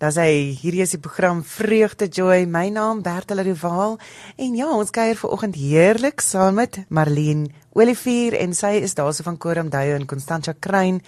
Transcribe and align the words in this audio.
Dan 0.00 0.14
sê 0.16 0.24
hierdie 0.56 0.80
is 0.80 0.94
die 0.94 1.02
program 1.02 1.42
Vreugde 1.44 2.06
Joy. 2.08 2.46
My 2.48 2.70
naam 2.72 3.02
Bertel 3.04 3.42
Rival 3.44 3.98
en 4.40 4.56
ja, 4.56 4.70
ons 4.72 4.92
kuier 4.96 5.18
vanoggend 5.20 5.58
heerlik 5.60 6.24
saam 6.24 6.56
met 6.56 6.78
Marlene 6.88 7.50
Olivier 7.76 8.38
en 8.40 8.56
sy 8.56 8.78
is 8.80 8.96
daarso 8.96 9.26
van 9.26 9.36
Koram 9.36 9.68
Duyo 9.68 9.98
en 10.00 10.08
Constantia 10.08 10.56
Kruin. 10.56 11.02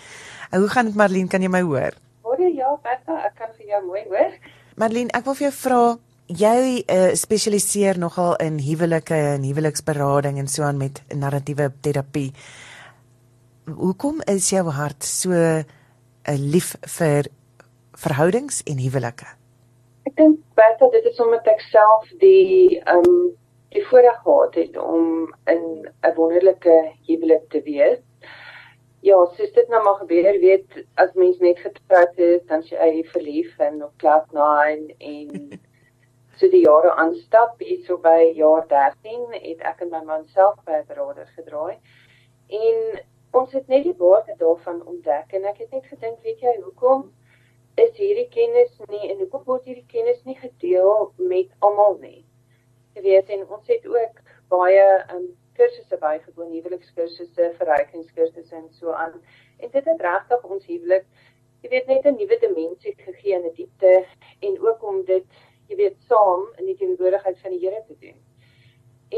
Hoe 0.52 0.68
gaan 0.68 0.92
dit 0.92 1.00
Marlene? 1.00 1.32
Kan 1.32 1.40
jy 1.40 1.48
my 1.48 1.64
hoor? 1.64 1.96
Hoor 2.28 2.44
jy 2.44 2.52
ja, 2.58 2.76
Bertel, 2.84 3.16
ek 3.16 3.40
kan 3.40 3.56
vir 3.56 3.72
jou 3.72 3.82
mooi 3.88 4.04
hoor. 4.12 4.36
Marlene, 4.76 5.14
ek 5.16 5.24
wil 5.24 5.40
vir 5.40 5.48
jou 5.48 5.54
vra 5.62 5.82
Jy 6.32 6.84
uh, 6.86 7.10
spesialiseer 7.18 7.98
nogal 8.00 8.36
in 8.40 8.60
huwelike 8.62 9.16
en 9.34 9.42
huweliksberading 9.44 10.38
en 10.40 10.48
so 10.48 10.64
aan 10.64 10.78
met 10.80 11.02
narratiewe 11.12 11.66
terapie. 11.84 12.30
Hoekom 13.68 14.22
is 14.30 14.52
jou 14.52 14.62
hart 14.72 15.04
so 15.04 15.32
uh, 15.32 15.64
lief 16.38 16.76
vir 17.00 17.28
verhoudings 18.02 18.62
en 18.66 18.80
huwelike? 18.82 19.28
Ek 20.08 20.16
dink 20.18 20.40
baie 20.58 20.90
dit 20.96 21.06
is 21.10 21.20
omdat 21.22 21.46
ek 21.52 21.62
self 21.70 22.10
die 22.22 22.80
ehm 22.82 23.06
um, 23.06 23.30
die 23.72 23.84
voorreg 23.88 24.18
gehad 24.20 24.54
het 24.60 24.74
om 24.76 25.34
in 25.48 25.62
'n 26.08 26.14
wonderlike 26.16 26.74
huwelik 27.06 27.44
te 27.48 27.62
wees. 27.62 28.00
Ja, 29.00 29.16
soos 29.36 29.52
dit 29.52 29.68
nou 29.68 29.82
maar 29.82 29.94
gebeur, 29.94 30.38
weet 30.40 30.84
as 30.94 31.14
mens 31.14 31.38
net 31.38 31.58
getroud 31.58 32.18
is, 32.18 32.42
dan 32.46 32.62
jy 32.62 32.76
eie 32.76 33.04
verlief 33.04 33.58
en 33.58 33.84
op 33.84 33.96
cloud 33.96 34.32
9 34.32 34.94
en 34.98 35.60
so 36.36 36.48
die 36.48 36.62
jare 36.66 36.92
aanstap, 36.94 37.60
iets 37.60 37.86
so 37.86 37.96
by 37.96 38.32
jaar 38.36 38.68
13 38.68 39.32
het 39.32 39.64
ek 39.72 39.80
en 39.80 39.90
my 39.90 40.02
man 40.04 40.28
self 40.28 40.60
berader 40.64 41.26
gedraai. 41.36 41.78
En 42.48 43.02
ons 43.32 43.52
het 43.52 43.68
net 43.68 43.84
die 43.84 43.96
waarde 43.98 44.34
daarvan 44.38 44.86
ontdek 44.86 45.32
en 45.32 45.44
ek 45.44 45.58
het 45.64 45.70
net 45.70 45.86
gedink, 45.86 46.20
weet 46.22 46.40
jy, 46.40 46.54
hoekom 46.60 47.08
is 47.74 47.96
hierdie 47.96 48.28
kennis 48.28 48.74
nie 48.88 49.10
en 49.10 49.18
hoekom 49.18 49.44
word 49.44 49.64
hierdie 49.64 49.86
kennis 49.88 50.24
nie 50.24 50.36
gedeel 50.36 51.12
met 51.16 51.52
almal 51.60 51.96
nie. 52.00 52.24
Jy 52.94 53.02
weet 53.02 53.30
en 53.30 53.46
ons 53.48 53.68
het 53.72 53.86
ook 53.86 54.20
baie 54.52 54.84
um 55.14 55.30
kursusse 55.56 55.96
bygewoon, 56.00 56.52
huwelikskursusse, 56.52 57.52
verrykingskursusse 57.58 58.56
en 58.56 58.68
so 58.72 58.92
aan. 58.92 59.20
En 59.60 59.70
dit 59.70 59.84
het 59.84 60.00
regtig 60.00 60.44
ons 60.44 60.66
huwelik 60.66 61.06
jy 61.62 61.70
weet 61.70 61.86
net 61.86 62.06
'n 62.06 62.16
nuwe 62.18 62.36
dimensie 62.42 62.92
gegee 62.98 63.34
in 63.34 63.44
'n 63.46 63.54
die 63.54 63.64
diepte 63.64 64.06
en 64.48 64.60
ook 64.66 64.82
om 64.90 65.04
dit 65.04 65.26
jy 65.68 65.76
weet 65.76 65.98
saam 66.08 66.48
in 66.58 66.66
die 66.66 66.76
teenwoordigheid 66.76 67.38
van 67.42 67.50
die 67.50 67.60
Here 67.64 67.82
te 67.86 67.96
doen. 68.00 68.18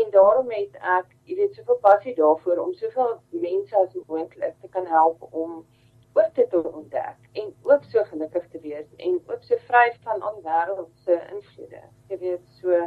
En 0.01 0.11
daarom 0.11 0.51
het 0.51 0.77
ek 0.97 1.07
jy 1.25 1.37
weet 1.37 1.55
soveel 1.55 1.79
passie 1.87 2.15
daarvoor 2.15 2.59
om 2.67 2.75
soveel 2.75 3.15
mense 3.31 3.77
as 3.77 3.97
moontlik 4.07 4.61
te 4.61 4.69
kan 4.69 4.87
help 4.87 5.27
om 5.31 5.67
ook 6.15 6.35
dit 6.35 6.51
te 6.51 6.63
ontdek 6.73 7.17
en 7.33 7.55
ook 7.63 7.85
so 7.91 8.05
gelukkig 8.11 8.47
te 8.51 8.61
wees 8.61 8.87
en 8.97 9.21
ook 9.27 9.43
so 9.43 9.57
vry 9.67 9.87
van 10.03 10.23
al 10.23 10.39
die 10.39 10.47
wêreld 10.47 10.93
se 11.05 11.19
invloede. 11.33 11.83
Jy 12.09 12.19
weet 12.19 12.45
so 12.61 12.81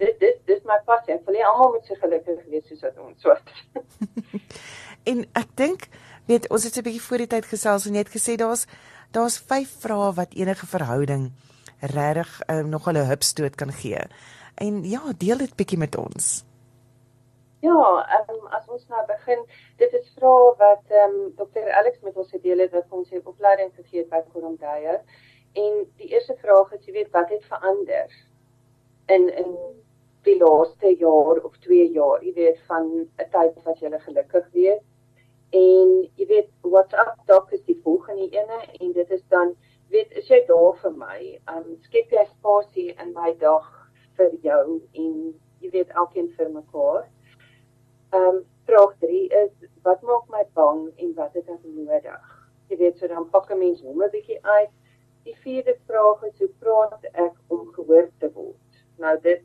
dit 0.00 0.20
dit 0.20 0.40
dis 0.50 0.62
my 0.68 0.78
passie. 0.88 1.14
Ek 1.14 1.26
wil 1.28 1.38
hê 1.38 1.44
almal 1.46 1.74
moet 1.76 1.86
so 1.86 2.00
gelukkig 2.00 2.44
wees 2.52 2.68
soos 2.68 2.84
wat 2.86 2.98
ons 2.98 3.26
soort. 3.26 3.52
en 5.10 5.24
ek 5.38 5.56
dink 5.60 5.88
weet 6.30 6.48
ons 6.48 6.64
het 6.64 6.76
'n 6.78 6.86
bietjie 6.88 7.06
voor 7.08 7.24
die 7.24 7.32
tyd 7.36 7.46
gesels 7.46 7.86
en 7.86 7.98
jy 7.98 8.04
het 8.04 8.16
gesê 8.16 8.36
daar's 8.40 8.66
daar's 9.12 9.38
vyf 9.38 9.70
vrae 9.84 10.12
wat 10.16 10.34
enige 10.34 10.66
verhouding 10.66 11.32
regtig 11.80 12.40
um, 12.48 12.68
nog 12.68 12.88
'n 12.88 12.96
hupstoot 12.96 13.54
kan 13.54 13.72
gee. 13.72 14.00
En 14.54 14.84
ja, 14.84 15.02
deel 15.16 15.38
dit 15.38 15.56
bietjie 15.56 15.78
met 15.78 15.96
ons. 15.96 16.44
Ja, 17.62 17.82
um, 18.28 18.46
as 18.56 18.64
ons 18.74 18.88
nou 18.90 19.02
begin, 19.06 19.44
dit 19.78 19.92
is 19.94 20.08
vrae 20.16 20.46
wat 20.58 20.88
ehm 20.90 21.12
um, 21.18 21.28
Dr. 21.38 21.68
Alex 21.78 22.00
met 22.02 22.16
ons 22.18 22.32
gedeel 22.34 22.64
het 22.64 22.72
wat 22.74 22.96
ons 22.98 23.12
hier 23.14 23.22
opleiding 23.32 23.70
gegee 23.76 24.00
het 24.00 24.08
by 24.10 24.18
Koromdaye. 24.32 24.96
En 25.62 25.76
die 26.00 26.08
eerste 26.10 26.34
vraag 26.40 26.72
is, 26.74 26.82
jy 26.88 26.96
weet, 26.96 27.12
wat 27.14 27.30
het 27.30 27.46
verander 27.52 28.16
in 29.16 29.28
in 29.44 29.54
die 30.26 30.34
laaste 30.40 30.90
jaar 31.04 31.38
of 31.46 31.54
2 31.68 31.86
jaar, 31.94 32.24
jy 32.26 32.34
weet, 32.40 32.58
van 32.66 32.90
'n 33.04 33.30
tyd 33.36 33.62
wat 33.68 33.78
jy 33.78 33.92
gelukkig 34.08 34.50
wees. 34.58 34.82
En 35.62 35.94
jy 36.18 36.26
weet, 36.34 36.50
WhatsApp 36.66 37.22
dalk 37.30 37.52
is 37.52 37.62
die 37.70 37.78
volgende 37.86 38.26
ene 38.40 38.60
en 38.80 38.92
dit 38.92 39.10
is 39.10 39.22
dan 39.28 39.54
weet 39.94 40.12
is 40.18 40.28
jy 40.28 40.42
daar 40.50 40.74
vir 40.82 40.98
my? 40.98 41.18
Um 41.54 41.78
skep 41.86 42.10
jy 42.10 42.26
spasie 42.26 42.90
in 42.98 43.14
my 43.14 43.34
dag 43.38 43.66
vir 44.16 44.30
jou 44.42 44.80
en 44.92 45.34
jy 45.60 45.70
weet 45.70 45.90
elkeen 46.02 46.30
vir 46.36 46.50
mekaar. 46.50 47.04
Ehm 48.12 48.22
um, 48.28 48.46
vraag 48.64 48.94
3 49.00 49.28
is 49.28 49.52
wat 49.82 50.02
maak 50.02 50.28
my 50.28 50.42
bang 50.54 50.80
en 50.96 51.12
wat 51.14 51.36
het 51.38 51.46
ek 51.48 51.62
nodig? 51.64 52.24
Jy 52.68 52.76
weet 52.80 52.98
so 52.98 53.08
dan 53.08 53.28
pak 53.30 53.46
'n 53.50 53.58
mens 53.58 53.80
hom 53.80 54.02
'n 54.02 54.10
bietjie 54.12 54.38
uit. 54.56 54.74
Die 55.24 55.36
vierde 55.44 55.74
vraag 55.86 56.24
is 56.28 56.38
hoe 56.38 56.50
praat 56.64 57.06
ek 57.12 57.32
om 57.48 57.62
gehoor 57.76 58.10
te 58.18 58.30
word? 58.34 58.82
Nou 58.98 59.14
dit 59.28 59.42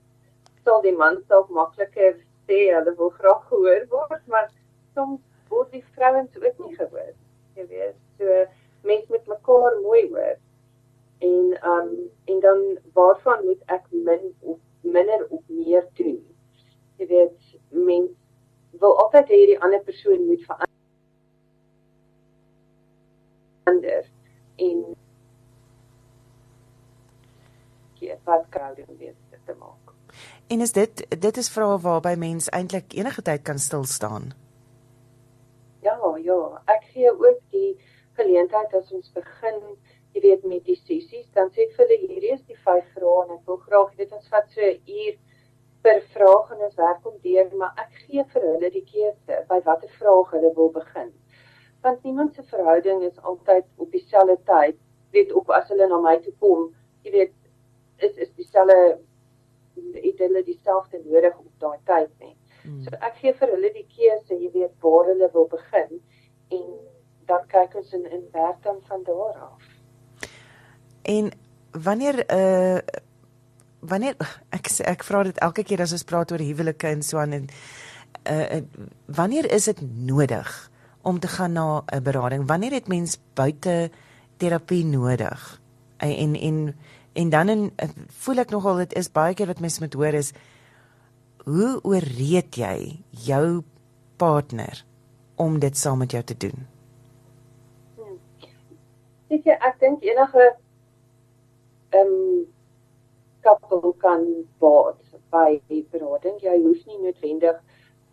sal 0.65 0.81
die 0.81 0.95
man 1.03 1.23
dalk 1.31 1.49
makliker 1.59 2.19
sê 2.47 2.59
hulle 2.73 2.95
wil 2.99 3.13
graag 3.19 3.47
gehoor 3.53 3.87
word, 3.95 4.27
maar 4.27 4.51
soms 4.93 5.23
word 5.49 5.71
die 5.71 5.83
vrouens 5.95 6.35
ook 6.43 6.59
nie 6.65 6.75
gehoor. 6.75 7.15
Jy 7.55 7.67
weet, 7.71 7.97
so 8.19 8.45
mense 8.83 9.11
met 9.11 9.27
mekaar 9.27 9.79
mooi 9.81 10.03
hoor. 10.11 10.37
En 11.19 11.57
um, 11.71 11.91
en 12.25 12.39
dan 12.39 12.63
waarvan 12.93 13.45
moet 13.45 13.63
ek 13.79 13.87
min 13.91 14.33
of 14.41 14.59
minder 14.81 15.27
of 15.29 15.43
meer 15.47 15.87
doen? 15.93 16.23
Jy 16.97 17.07
weet, 17.15 17.59
mense 17.69 18.26
wil 18.79 18.93
altyd 19.03 19.27
hê 19.33 19.39
die 19.53 19.61
ander 19.61 19.81
persoon 19.89 20.21
moet 20.29 20.43
verander 20.45 20.65
en 24.55 24.77
wat 28.27 28.47
kan 28.49 28.75
jy 28.75 28.85
weet 28.99 29.43
te 29.45 29.55
maak. 29.59 29.93
En 30.47 30.61
is 30.61 30.73
dit 30.75 31.03
dit 31.09 31.37
is 31.37 31.49
vrae 31.51 31.77
waarby 31.83 32.15
mens 32.19 32.49
eintlik 32.55 32.95
enige 32.99 33.23
tyd 33.29 33.43
kan 33.47 33.59
stil 33.59 33.85
staan. 33.85 34.31
Ja, 35.85 35.97
ja, 36.23 36.39
ek 36.73 36.89
gee 36.93 37.11
ook 37.11 37.39
die 37.55 37.75
geleentheid 38.19 38.73
as 38.75 38.91
ons 38.91 39.11
begin, 39.15 39.61
jy 40.15 40.23
weet 40.25 40.47
met 40.49 40.65
die 40.65 40.75
sessies, 40.79 41.27
dan 41.37 41.51
sê 41.53 41.67
ek 41.67 41.75
vir 41.77 41.85
hulle 41.85 41.99
hierdie 42.03 42.33
is 42.35 42.43
die 42.49 42.59
vyf 42.65 42.87
vrae 42.95 43.23
en 43.23 43.35
ek 43.37 43.51
wil 43.51 43.61
graag 43.67 43.93
dit 44.01 44.15
ons 44.19 44.31
vat 44.33 44.49
so 44.55 44.61
'n 44.61 44.79
uur 44.99 45.15
per 45.87 46.01
vraag 46.13 46.51
en 46.51 46.63
ons 46.67 46.75
werk 46.75 47.05
om 47.07 47.15
deur, 47.23 47.47
maar 47.59 47.77
ek 47.83 48.01
gee 48.03 48.23
vir 48.33 48.45
hulle 48.49 48.69
die 48.73 48.83
keuse 48.89 49.39
by 49.47 49.59
watter 49.67 49.91
vraag 49.99 50.33
hulle 50.35 50.51
wil 50.57 50.71
begin. 50.75 51.13
Want 51.85 52.03
niemand 52.03 52.35
se 52.35 52.43
verhouding 52.49 53.05
is 53.07 53.21
altyd 53.31 53.67
op 53.77 53.91
dieselfde 53.95 54.35
tyd, 54.49 54.79
weet 55.15 55.31
op 55.39 55.53
as 55.55 55.69
hulle 55.71 55.87
na 55.87 56.01
my 56.03 56.17
toe 56.25 56.33
kom, 56.43 56.67
jy 57.07 57.13
weet, 57.15 57.37
is 58.03 58.19
is 58.25 58.33
dieselfde 58.35 58.97
het 59.93 60.19
hulle 60.25 60.43
dieselfde 60.43 60.99
nodig 61.05 61.39
op 61.39 61.63
daai 61.63 61.79
tyd 61.87 62.11
nie. 62.19 62.35
Hmm. 62.63 62.83
So 62.83 62.99
ek 63.07 63.19
gee 63.21 63.33
vir 63.39 63.55
hulle 63.55 63.73
die 63.77 63.87
keuse, 63.95 64.35
jy 64.35 64.51
weet 64.57 64.75
waar 64.83 65.11
hulle 65.13 65.31
wil 65.33 65.47
begin 65.55 65.99
en 66.57 66.69
dan 67.31 67.47
kyk 67.51 67.75
ons 67.79 67.93
in 67.95 68.07
in 68.11 68.27
werk 68.35 68.59
dan 68.63 68.83
van 68.89 69.03
daar 69.07 69.35
af. 69.51 69.73
En 71.07 71.31
wanneer 71.71 72.25
'n 72.25 72.33
uh, 72.35 72.77
eh, 72.77 72.83
wanneer 73.79 74.15
ek 74.49 74.69
ek 74.85 75.03
vra 75.03 75.23
dit 75.23 75.37
elke 75.37 75.63
keer 75.63 75.81
as 75.81 75.93
ons 75.95 76.03
praat 76.07 76.31
oor 76.31 76.41
huwelike 76.41 76.87
en 76.89 77.03
so 77.05 77.19
aan 77.21 77.33
en 77.33 77.47
uh, 78.29 78.61
wanneer 79.05 79.51
is 79.51 79.69
dit 79.69 79.81
nodig 79.81 80.71
om 81.01 81.19
te 81.19 81.27
gaan 81.27 81.53
na 81.53 81.83
'n 81.93 82.03
berading? 82.03 82.47
Wanneer 82.47 82.71
het 82.71 82.87
mens 82.87 83.19
buite 83.33 83.91
terapie 84.37 84.85
nodig? 84.85 85.61
En 85.97 86.35
en 86.35 86.75
en 87.13 87.29
dan 87.29 87.49
en 87.49 87.71
voel 88.07 88.37
ek 88.37 88.49
nogal 88.49 88.75
dit 88.75 88.93
is 88.93 89.11
baie 89.11 89.33
keer 89.33 89.47
wat 89.47 89.59
mense 89.59 89.81
moet 89.81 89.93
hoor 89.93 90.13
is 90.13 90.33
hoe 91.45 91.79
ooreed 91.83 92.55
jy 92.55 93.03
jou 93.09 93.63
partner 94.17 94.85
om 95.35 95.59
dit 95.59 95.77
saam 95.77 95.97
met 95.97 96.11
jou 96.11 96.23
te 96.23 96.37
doen? 96.37 96.67
Ek 99.29 99.43
hmm. 99.43 99.61
ek 99.69 99.79
dink 99.79 100.03
enige 100.03 100.55
ehm 101.89 102.07
um, 102.07 102.45
koppel 103.47 103.93
kan 104.03 104.25
baat 104.59 105.03
by 105.31 105.59
berading. 105.91 106.39
Jy 106.43 106.57
hoef 106.63 106.83
nie 106.87 106.99
noodwendig 107.03 107.61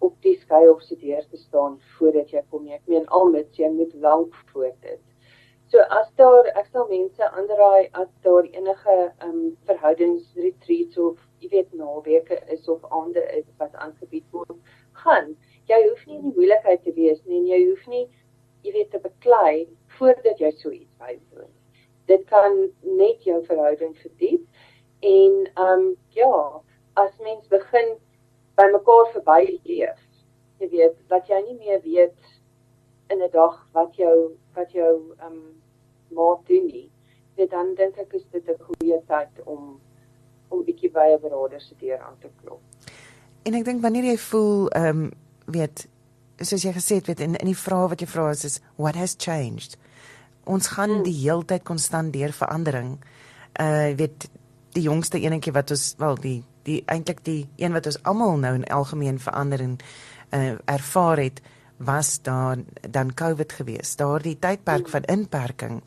op 0.04 0.14
die 0.26 0.36
skei 0.42 0.62
of 0.68 0.82
se 0.82 0.96
deur 1.00 1.24
te 1.30 1.40
staan 1.40 1.78
voordat 1.96 2.30
jy 2.34 2.42
kom 2.50 2.64
nie. 2.64 2.76
Ek 2.76 2.86
meen 2.90 3.06
almits 3.18 3.58
jy 3.58 3.70
moet 3.72 3.94
lank 4.04 4.34
voor 4.52 4.72
dit. 4.84 5.02
So 5.72 5.82
as 5.98 6.10
daar 6.20 6.50
ek 6.60 6.68
sal 6.70 6.86
mense 6.90 7.28
aanraai 7.30 7.88
as 8.00 8.10
daar 8.26 8.46
enige 8.46 8.96
ehm 8.96 9.30
um, 9.30 9.38
verhoudingsretreats 9.70 10.98
of 11.06 11.18
jy 11.42 11.50
weet 11.54 11.72
naweke 11.80 12.38
is 12.56 12.68
of 12.68 12.84
ander 12.90 13.24
is 13.38 13.46
wat 13.62 13.74
aangebied 13.86 14.26
word, 14.36 14.58
gaan. 15.04 15.32
Jy 15.70 15.80
hoef 15.88 16.04
nie 16.06 16.18
in 16.18 16.28
die 16.28 16.36
moeilikheid 16.36 16.84
te 16.84 16.92
wees 16.98 17.22
nie 17.24 17.40
en 17.40 17.48
jy 17.48 17.60
hoef 17.64 17.86
nie 17.90 18.04
jy 18.64 18.76
weet 18.76 18.90
te 18.92 19.00
beklei 19.02 19.66
voordat 19.98 20.40
jy 20.40 20.52
so 20.60 20.70
iets 20.70 21.00
bywoon. 21.00 21.50
Dit 22.08 22.24
kan 22.28 22.58
net 23.00 23.24
jou 23.24 23.40
verhouding 23.48 23.96
verdiep 24.02 24.43
en 25.04 25.34
ehm 25.54 25.80
um, 25.80 25.84
ja, 26.16 26.34
as 26.94 27.12
mens 27.20 27.48
begin 27.48 27.96
by 28.58 28.68
mekaar 28.72 29.10
verby 29.12 29.58
leef, 29.64 30.00
jy 30.62 30.70
weet 30.70 30.96
dat 31.12 31.28
jy 31.28 31.40
nie 31.48 31.58
meer 31.58 31.80
weet 31.82 32.18
in 33.12 33.22
'n 33.22 33.30
dag 33.32 33.56
wat 33.72 33.96
jou 33.96 34.36
wat 34.54 34.72
jou 34.72 35.14
ehm 35.18 35.32
um, 35.32 35.62
maat 36.14 36.46
doen 36.46 36.66
nie, 36.66 36.90
dit 37.36 37.50
dan 37.50 37.74
dink 37.74 37.96
ek 37.98 38.12
is 38.12 38.26
dit 38.30 38.48
'n 38.48 38.58
wye 40.94 41.18
beraader 41.18 41.60
se 41.60 41.74
deur 41.78 41.98
aan 41.98 42.18
te 42.20 42.30
klop. 42.42 42.60
En 43.44 43.56
ek 43.58 43.66
dink 43.66 43.82
wanneer 43.82 44.12
jy 44.12 44.18
voel 44.30 44.68
ehm 44.70 45.02
um, 45.04 45.10
weet 45.46 45.86
soos 46.42 46.64
jy 46.64 46.72
gesê 46.74 46.98
het 47.00 47.10
weet 47.10 47.20
in 47.20 47.36
in 47.36 47.50
die 47.50 47.58
vrae 47.58 47.88
wat 47.92 48.00
jy 48.02 48.08
vra 48.10 48.30
is, 48.30 48.44
is 48.44 48.60
what 48.76 48.98
has 48.98 49.16
changed? 49.18 49.76
Ons 50.44 50.72
gaan 50.76 50.90
hmm. 50.90 51.04
die 51.06 51.18
heeltyd 51.22 51.64
konstant 51.64 52.12
deur 52.12 52.32
verandering. 52.32 52.96
Uh 53.60 53.92
weet 53.98 54.28
die 54.74 54.82
jongste 54.82 55.20
enetjie 55.20 55.54
wat 55.54 55.70
ons 55.70 55.94
wel 55.98 56.18
die 56.20 56.42
die 56.64 56.82
eintlik 56.88 57.20
die 57.24 57.48
een 57.60 57.74
wat 57.76 57.86
ons 57.86 58.00
almal 58.02 58.38
nou 58.40 58.54
in 58.54 58.64
algemeen 58.72 59.20
verandering 59.20 59.78
uh 60.34 60.54
ervaar 60.64 61.18
het 61.18 61.42
was 61.76 62.22
daar 62.22 62.56
dan 62.90 63.14
COVID 63.14 63.52
gewees. 63.52 63.96
Daardie 63.96 64.38
tydperk 64.38 64.88
van 64.88 65.02
inperking. 65.02 65.82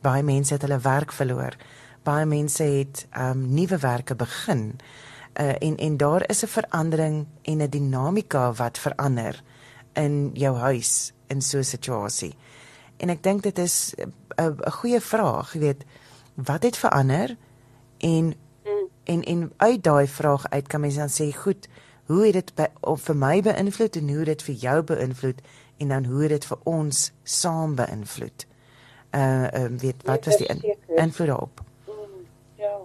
Baie 0.00 0.22
mense 0.22 0.54
het 0.54 0.62
hulle 0.62 0.78
werk 0.78 1.12
verloor. 1.12 1.56
Baie 2.02 2.26
mense 2.26 2.62
het 2.62 3.06
um 3.18 3.48
nuwe 3.54 3.78
werke 3.78 4.14
begin. 4.14 4.78
Uh 5.40 5.54
en 5.58 5.76
en 5.76 5.96
daar 5.96 6.30
is 6.30 6.42
'n 6.44 6.46
verandering 6.46 7.26
en 7.42 7.62
'n 7.62 7.70
dinamika 7.70 8.52
wat 8.52 8.78
verander 8.78 9.42
in 9.92 10.30
jou 10.34 10.56
huis 10.56 11.12
in 11.26 11.42
so 11.42 11.58
'n 11.58 11.64
situasie. 11.64 12.34
En 12.96 13.08
ek 13.08 13.22
dink 13.22 13.42
dit 13.42 13.58
is 13.58 13.94
'n 13.96 14.12
'n 14.36 14.70
goeie 14.70 15.00
vraag, 15.00 15.52
jy 15.52 15.60
weet, 15.60 15.84
wat 16.34 16.62
het 16.62 16.76
verander 16.76 17.36
en 18.02 18.34
mm. 18.64 18.86
en 19.04 19.22
en 19.22 19.52
uit 19.56 19.82
daai 19.84 20.06
vraag 20.06 20.50
uit 20.50 20.66
kan 20.66 20.80
mens 20.80 20.98
dan 21.00 21.12
sê, 21.12 21.30
goed, 21.36 21.68
hoe 22.06 22.26
het 22.26 22.34
dit 22.34 22.52
vir 23.06 23.16
my 23.16 23.36
beïnvloed 23.42 23.96
en 23.96 24.08
hoe 24.08 24.18
het 24.18 24.32
dit 24.32 24.42
vir 24.48 24.54
jou 24.54 24.78
beïnvloed 24.90 25.42
en 25.78 25.88
dan 25.88 26.04
hoe 26.10 26.22
het 26.22 26.34
dit 26.36 26.46
vir 26.50 26.58
ons 26.64 27.02
saam 27.22 27.76
beïnvloed? 27.78 28.46
Uh 29.14 29.48
um, 29.62 29.78
weet 29.78 30.02
wat 30.08 30.24
was 30.24 30.36
die 30.40 30.46
in, 30.46 30.62
invloed 30.96 31.28
daarop? 31.28 31.60
Mm, 31.86 32.26
ja. 32.56 32.76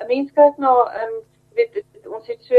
'n 0.00 0.06
Mens 0.06 0.32
kyk 0.32 0.56
na 0.58 0.72
um, 1.02 1.20
weet 1.54 1.82
ons 2.06 2.26
het 2.26 2.42
so 2.44 2.54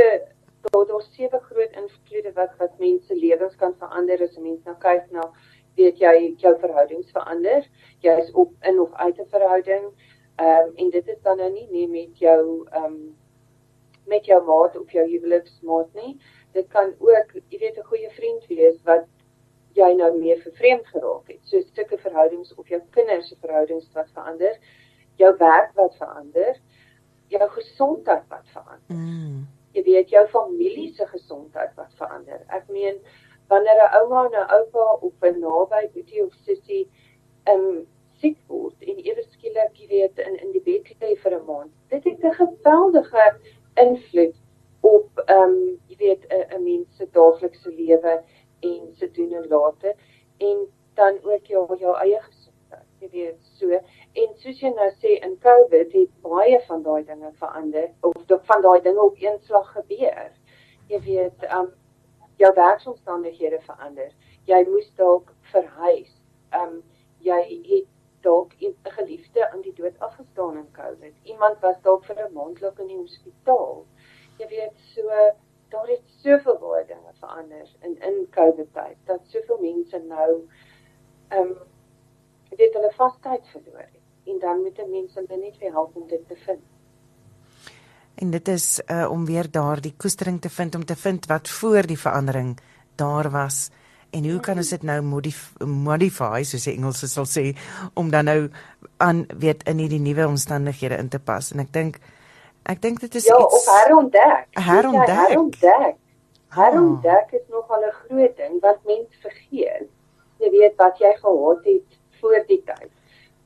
daar 0.62 0.86
daar 0.88 1.01
sewe 1.01 1.39
groot 1.50 1.74
invloede 1.81 2.31
wat 2.33 2.51
wat 2.57 2.80
mense 2.80 3.15
lewens 3.15 3.56
kan 3.56 3.74
verander 3.80 4.21
as 4.21 4.38
'n 4.38 4.42
mens 4.42 4.63
nou 4.63 4.77
kyk 4.77 5.12
na 5.12 5.31
weet 5.75 6.00
jy 6.00 6.33
jou 6.38 6.59
verhoudings 6.59 7.12
verander. 7.12 7.68
Jy 8.00 8.18
is 8.24 8.31
op 8.31 8.51
in 8.62 8.80
of 8.80 8.94
uit 8.94 9.19
'n 9.19 9.30
verhouding. 9.30 9.86
Ehm 10.36 10.68
um, 10.68 10.75
en 10.75 10.89
dit 10.89 11.07
is 11.07 11.22
dan 11.22 11.38
nou 11.38 11.51
nie 11.51 11.68
net 11.72 11.89
met 11.89 12.18
jou 12.18 12.68
ehm 12.72 12.86
um, 12.86 13.18
met 14.06 14.25
jou 14.25 14.44
maat 14.44 14.78
of 14.80 14.92
jou 14.92 15.07
huweliksmaat 15.07 15.94
nie. 15.94 16.18
Dit 16.51 16.68
kan 16.68 16.94
ook, 17.00 17.33
jy 17.48 17.60
weet, 17.60 17.78
'n 17.78 17.89
goeie 17.92 18.10
vriend 18.10 18.48
wees 18.48 18.81
wat 18.83 19.07
jy 19.74 19.94
nou 19.94 20.18
meer 20.18 20.39
vervreemd 20.42 20.88
geraak 20.88 21.28
het. 21.28 21.39
So 21.44 21.62
sulke 21.62 21.98
verhoudings 21.98 22.56
of 22.56 22.68
jou 22.68 22.81
kinders 22.89 23.28
se 23.28 23.36
verhoudings 23.39 23.92
wat 23.94 24.10
verander, 24.13 24.57
jou 25.16 25.38
werk 25.38 25.72
wat 25.75 25.95
verander, 25.95 26.60
jou 27.28 27.50
gesondheid 27.50 28.28
wat 28.28 28.48
verander. 28.54 28.95
Mm. 28.95 29.48
Jy 29.72 29.83
weet 29.83 30.10
jou 30.10 30.28
familie 30.28 30.94
se 30.94 31.07
gesondheid 31.07 31.75
wat 31.75 31.94
verander. 31.95 32.44
Ek 32.48 32.68
meen 32.68 33.00
wanneer 33.48 33.80
'n 33.83 33.94
ouma 34.01 34.25
en 34.25 34.36
'n 34.42 34.51
oupa 34.57 34.86
of 35.07 35.13
'n 35.22 35.39
naby 35.39 35.89
boetie 35.94 36.25
of 36.25 36.33
sussie 36.33 36.89
um 37.48 37.88
siek 38.21 38.38
word 38.47 38.88
en 38.91 39.01
ewe 39.09 39.23
skielik 39.29 39.79
jy 39.81 39.88
weet 39.94 40.21
in 40.25 40.38
in 40.45 40.53
die 40.56 40.63
bed 40.68 40.91
lê 41.01 41.15
vir 41.23 41.38
'n 41.39 41.45
maand. 41.45 41.71
Dit 41.94 42.03
het 42.09 42.23
'n 42.23 42.38
geweldige 42.41 43.25
invloed 43.85 44.38
op 44.81 45.23
ehm 45.25 45.41
um, 45.41 45.57
jy 45.88 45.97
weet 46.06 46.23
'n 46.29 46.45
'n 46.57 46.63
mens 46.63 46.97
se 46.97 47.07
daaglikse 47.18 47.69
lewe 47.69 48.21
en 48.59 48.94
se 48.94 49.12
doen 49.12 49.33
en 49.33 49.47
late 49.47 49.95
en 50.38 50.68
dan 50.95 51.19
ook 51.23 51.45
jou 51.45 51.77
jou 51.77 51.95
eie 51.97 52.21
gesondheid 52.21 52.51
jy 53.01 53.09
weet 53.09 53.38
so. 53.57 53.79
En 54.13 54.33
soos 54.41 54.59
jy 54.62 54.69
nou 54.75 54.89
sê 55.01 55.18
in 55.25 55.38
Covid 55.44 55.94
het 55.94 56.12
baie 56.25 56.59
van 56.68 56.83
daai 56.85 57.03
dinge 57.06 57.31
verander 57.39 57.89
of 58.01 58.45
van 58.50 58.62
daai 58.62 58.81
dinge 58.81 59.01
op 59.03 59.15
een 59.19 59.39
slag 59.47 59.71
gebeur. 59.77 60.31
Jy 60.88 61.00
weet 61.07 61.47
ehm 61.47 61.65
um, 61.65 61.71
jou 62.41 62.51
werksomstandighede 62.57 63.62
verander. 63.62 64.12
Jy 64.50 64.63
moes 64.69 64.91
dalk 64.95 65.33
verhuis. 65.53 66.13
Ehm 66.51 66.77
um, 66.77 66.83
jy 67.21 67.41
het 67.69 67.89
dalk 68.21 68.53
'n 68.59 68.75
geliefde 68.83 69.51
aan 69.51 69.62
die 69.62 69.73
dood 69.73 70.00
afgestaan 70.00 70.57
in 70.57 70.71
Covid. 70.71 71.13
Iemand 71.23 71.59
was 71.59 71.81
dalk 71.81 72.06
vir 72.06 72.15
'n 72.15 72.33
maand 72.33 72.62
lank 72.62 72.79
in 72.79 72.88
die 72.88 72.97
hospitaal. 72.97 73.85
Jy 74.38 74.47
weet, 74.47 74.77
so 74.95 75.01
daar 75.69 75.88
het 75.88 76.01
soveel 76.23 76.57
baie 76.59 76.85
dinge 76.85 77.13
verander 77.19 77.68
in 77.79 77.97
in 78.01 78.27
Covid 78.29 78.73
tyd. 78.73 78.97
Dat 79.06 79.21
soveel 79.27 79.57
mense 79.62 79.97
nou 79.97 80.47
ehm 81.27 81.41
um, 81.41 81.56
weet 82.50 82.73
hulle 82.73 82.91
vasheid 82.91 83.47
verloor 83.47 83.79
het. 83.79 84.01
En 84.25 84.39
dan 84.39 84.62
moet 84.62 84.77
'n 84.77 84.89
mens 84.89 85.13
hulle 85.13 85.38
net 85.38 85.57
weer 85.57 85.71
help 85.71 85.95
om 85.95 86.07
dit 86.07 86.27
te 86.27 86.35
vind. 86.35 86.63
En 88.15 88.31
dit 88.31 88.47
is 88.47 88.81
uh, 88.88 89.12
om 89.12 89.25
weer 89.25 89.51
daardie 89.51 89.94
koestering 89.97 90.41
te 90.41 90.50
vind 90.50 90.75
om 90.75 90.85
te 90.85 90.95
vind 90.95 91.25
wat 91.25 91.50
voor 91.50 91.85
die 91.85 92.00
verandering 92.00 92.59
daar 92.95 93.29
was 93.29 93.69
en 94.11 94.29
hoe 94.29 94.39
kan 94.39 94.59
ons 94.59 94.69
dit 94.69 94.83
nou 94.83 94.99
modif 95.01 95.53
modify 95.59 96.43
soos 96.47 96.67
die 96.67 96.75
Engelse 96.75 97.07
sal 97.07 97.27
sê 97.29 97.51
om 97.99 98.11
dan 98.11 98.27
nou 98.29 98.39
aan 98.97 99.25
weet 99.43 99.63
in 99.71 99.79
hierdie 99.83 100.01
nuwe 100.03 100.27
omstandighede 100.27 100.99
in 100.99 101.09
te 101.09 101.19
pas 101.19 101.51
en 101.55 101.63
ek 101.63 101.71
dink 101.77 101.99
ek 102.71 102.81
dink 102.83 102.99
dit 103.01 103.15
is 103.15 103.25
ja, 103.25 103.37
iets 103.39 103.65
Ja, 103.65 103.73
of 103.73 103.83
herontdek. 103.83 104.47
Herontdek. 104.51 105.17
Herontdek. 105.17 105.95
Herontdek 106.51 107.31
is 107.39 107.47
nog 107.49 107.69
al 107.69 107.85
'n 107.87 107.95
groot 108.03 108.37
ding 108.37 108.59
wat 108.61 108.79
mense 108.85 109.17
vergeet. 109.21 109.89
Jy 110.39 110.49
weet 110.49 110.75
wat 110.75 110.97
jy 110.99 111.13
gehad 111.21 111.63
het 111.65 111.99
voor 112.19 112.43
die 112.47 112.61
tyd. 112.65 112.91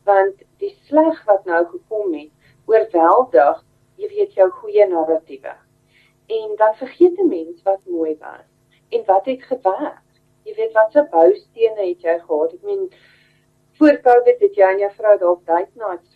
Want 0.04 0.36
die 0.58 0.74
sleg 0.88 1.24
wat 1.26 1.46
nou 1.46 1.66
gekom 1.66 2.14
het, 2.14 2.32
oorweldig, 2.66 3.64
jy 3.96 4.08
weet 4.08 4.34
jou 4.34 4.50
goeie 4.50 4.88
narratiewe. 4.88 5.54
En 6.28 6.56
dan 6.58 6.74
vergeet 6.76 7.18
'n 7.20 7.28
mens 7.28 7.64
wat 7.64 7.82
mooi 7.86 8.18
was 8.20 8.48
en 8.90 9.04
wat 9.06 9.26
het 9.26 9.44
gewerk 9.44 10.05
jy 10.46 10.54
weet 10.60 10.76
wat 10.78 10.94
se 10.94 11.04
boustene 11.12 11.82
het 11.82 12.06
jy 12.06 12.16
gehad? 12.22 12.54
Ek 12.54 12.64
meen 12.70 12.86
voor 13.80 13.98
Covid 14.06 14.46
het 14.46 14.60
jy 14.60 14.70
en 14.76 14.84
jou 14.84 14.92
vrou 15.00 15.18
dalk 15.24 15.44
date 15.50 15.82
nights. 15.82 16.14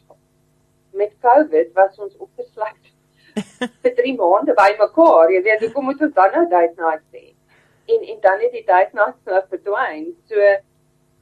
Met 0.99 1.15
Covid 1.25 1.73
was 1.77 1.97
ons 1.99 2.15
opgesluit 2.17 2.93
vir 3.83 3.95
3 4.01 4.15
maande 4.19 4.55
by 4.57 4.69
mekaar. 4.79 5.33
Jy 5.33 5.43
weet, 5.47 5.67
hoe 5.73 5.85
moet 5.85 6.05
ons 6.07 6.15
dan 6.15 6.33
nou 6.37 6.45
date 6.53 6.77
nights 6.77 7.17
hê? 7.17 7.25
En 7.89 8.05
en 8.13 8.19
dan 8.25 8.43
het 8.45 8.53
die 8.57 8.65
date 8.65 8.97
nights 8.97 9.25
nou 9.25 9.41
verdwyn. 9.53 10.11
So 10.29 10.51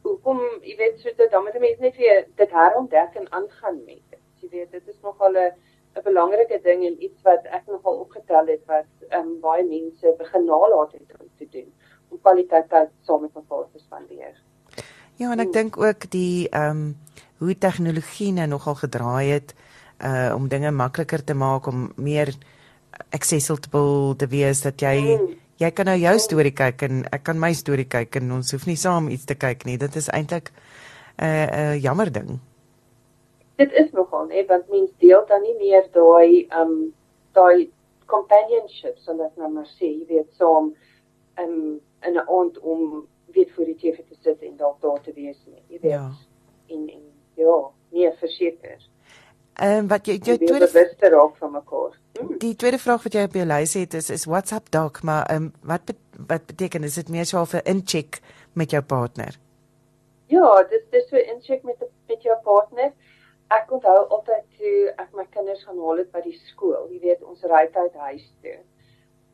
hoekom, 0.08 0.44
jy 0.64 0.76
weet, 0.80 1.00
so 1.02 1.16
dit 1.16 1.32
dan 1.32 1.48
moet 1.48 1.60
mense 1.64 1.84
net 1.84 1.98
weer 2.00 2.28
dit 2.40 2.60
herontdek 2.60 3.16
en 3.22 3.32
aangaan 3.40 3.82
met 3.86 4.04
dit. 4.12 4.24
Jy 4.44 4.52
weet, 4.52 4.72
dit 4.76 4.94
is 4.94 5.00
nogal 5.04 5.36
'n 5.36 5.52
'n 5.98 6.04
belangrike 6.04 6.60
ding 6.64 6.86
en 6.86 7.04
iets 7.04 7.22
wat 7.26 7.46
ek 7.58 7.66
nogal 7.72 8.04
opgetel 8.04 8.52
het 8.54 8.64
wat 8.70 8.92
ehm 9.10 9.20
um, 9.26 9.40
baie 9.42 9.64
mense 9.64 10.14
begin 10.20 10.46
nalat 10.46 10.92
het 10.92 11.16
om 11.20 11.30
te 11.40 11.48
doen 11.56 11.72
kwaliteit 12.28 12.70
tyd 12.70 12.94
saam 13.08 13.24
met 13.24 13.34
mekaar 13.36 13.66
te 13.72 13.80
spandeer. 13.80 14.36
Ja, 15.18 15.32
en 15.32 15.40
ek 15.40 15.50
hmm. 15.50 15.56
dink 15.56 15.80
ook 15.82 16.10
die 16.14 16.50
ehm 16.52 16.88
um, 16.88 16.96
hoe 17.38 17.54
tegnologie 17.54 18.32
nou 18.34 18.48
nogal 18.50 18.76
gedraai 18.76 19.30
het 19.30 19.54
uh 20.02 20.34
om 20.36 20.48
dinge 20.50 20.72
makliker 20.74 21.24
te 21.24 21.36
maak 21.38 21.68
om 21.70 21.92
meer 21.96 22.32
accessible 23.14 24.16
te 24.18 24.28
wees 24.28 24.64
dat 24.66 24.82
jy 24.82 24.96
hmm. 24.98 25.36
jy 25.62 25.72
kan 25.72 25.90
nou 25.90 25.98
jou 25.98 26.16
hmm. 26.16 26.26
storie 26.26 26.54
kyk 26.54 26.86
en 26.90 27.06
ek 27.14 27.24
kan 27.30 27.40
my 27.40 27.54
storie 27.54 27.86
kyk 27.86 28.20
en 28.22 28.32
ons 28.40 28.52
hoef 28.54 28.66
nie 28.66 28.78
saam 28.78 29.10
iets 29.14 29.26
te 29.30 29.38
kyk 29.38 29.66
nie. 29.70 29.78
Dit 29.78 29.96
is 29.96 30.10
eintlik 30.10 30.52
'n 30.52 31.26
uh, 31.26 31.46
'n 31.46 31.74
uh, 31.74 31.82
jammer 31.82 32.12
ding. 32.12 32.40
Dit 33.58 33.72
is 33.74 33.92
nogal 33.92 34.26
net 34.26 34.48
want 34.48 34.70
mens 34.70 34.92
deel 34.98 35.26
dan 35.28 35.42
nie 35.42 35.58
meer 35.58 35.86
daai 35.94 36.48
um 36.62 36.94
daai 37.34 37.70
companionship 38.06 38.98
so 38.98 39.14
net 39.14 39.36
nou 39.38 39.50
maar 39.50 39.70
sê 39.78 39.90
jy 39.94 40.06
weet 40.10 40.30
saam 40.38 40.74
um 41.42 41.80
in 42.08 42.14
'n 42.14 42.28
aand 42.40 42.60
om 42.60 43.08
weet 43.26 43.52
voor 43.52 43.66
die 43.66 43.76
TV 43.76 43.98
te 44.10 44.16
sit 44.22 44.42
en 44.42 44.58
dalk 44.58 44.82
daar 44.82 45.02
te 45.02 45.14
wees 45.14 45.38
nie. 45.46 45.64
Jy 45.68 45.80
weet. 45.82 45.92
Ja. 45.92 46.12
En 46.68 46.90
en 46.90 47.04
ja, 47.34 47.70
nee, 47.90 48.12
verseker. 48.12 48.88
Ehm 49.54 49.78
um, 49.78 49.88
wat 49.88 50.06
jy 50.06 50.14
jy 50.14 50.38
tweede 50.38 50.70
bewuster 50.72 51.10
raak 51.12 51.36
van 51.36 51.52
mekaar. 51.52 52.00
Hmm. 52.20 52.38
Die 52.38 52.56
tweede 52.56 52.78
vraag 52.78 53.04
wat 53.04 53.14
jy 53.14 53.24
op 53.24 53.34
jou 53.34 53.46
lys 53.46 53.74
het 53.74 53.94
is 53.94 54.10
is 54.10 54.26
WhatsApp 54.26 54.72
dalk, 54.72 55.02
maar 55.04 55.26
ehm 55.26 55.44
um, 55.44 55.54
wat 55.62 55.86
be 55.86 55.96
wat 56.28 56.46
beteken 56.46 56.84
is 56.84 56.94
dit 56.94 57.10
meer 57.10 57.26
so 57.26 57.42
'n 57.42 57.62
incheck 57.64 58.20
met 58.54 58.72
jou 58.72 58.84
partner? 58.84 59.40
Ja, 60.26 60.64
dis 60.70 60.84
dis 60.90 61.10
so 61.10 61.16
'n 61.16 61.30
incheck 61.36 61.64
met 61.64 61.86
met 62.08 62.22
jou 62.22 62.38
partner. 62.44 62.92
Ek 63.48 63.72
onthou 63.72 64.08
altyd 64.08 64.44
toe 64.58 64.94
ek 64.96 65.14
my 65.14 65.26
kinders 65.30 65.64
gaan 65.64 65.78
haal 65.78 65.98
het 65.98 66.12
by 66.12 66.22
die 66.22 66.40
skool. 66.46 66.88
Jy 66.92 67.00
weet, 67.00 67.24
ons 67.24 67.44
ry 67.44 67.70
uit 67.74 67.94
huis 67.94 68.34
toe 68.42 68.58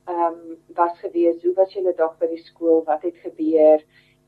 ehm 0.05 0.23
um, 0.23 0.57
was 0.75 0.99
gewees, 0.99 1.43
hoe 1.43 1.53
was 1.55 1.73
julle 1.73 1.93
dag 1.95 2.17
by 2.19 2.27
die 2.27 2.43
skool, 2.43 2.83
wat 2.83 3.01
het 3.01 3.17
gebeur 3.23 3.83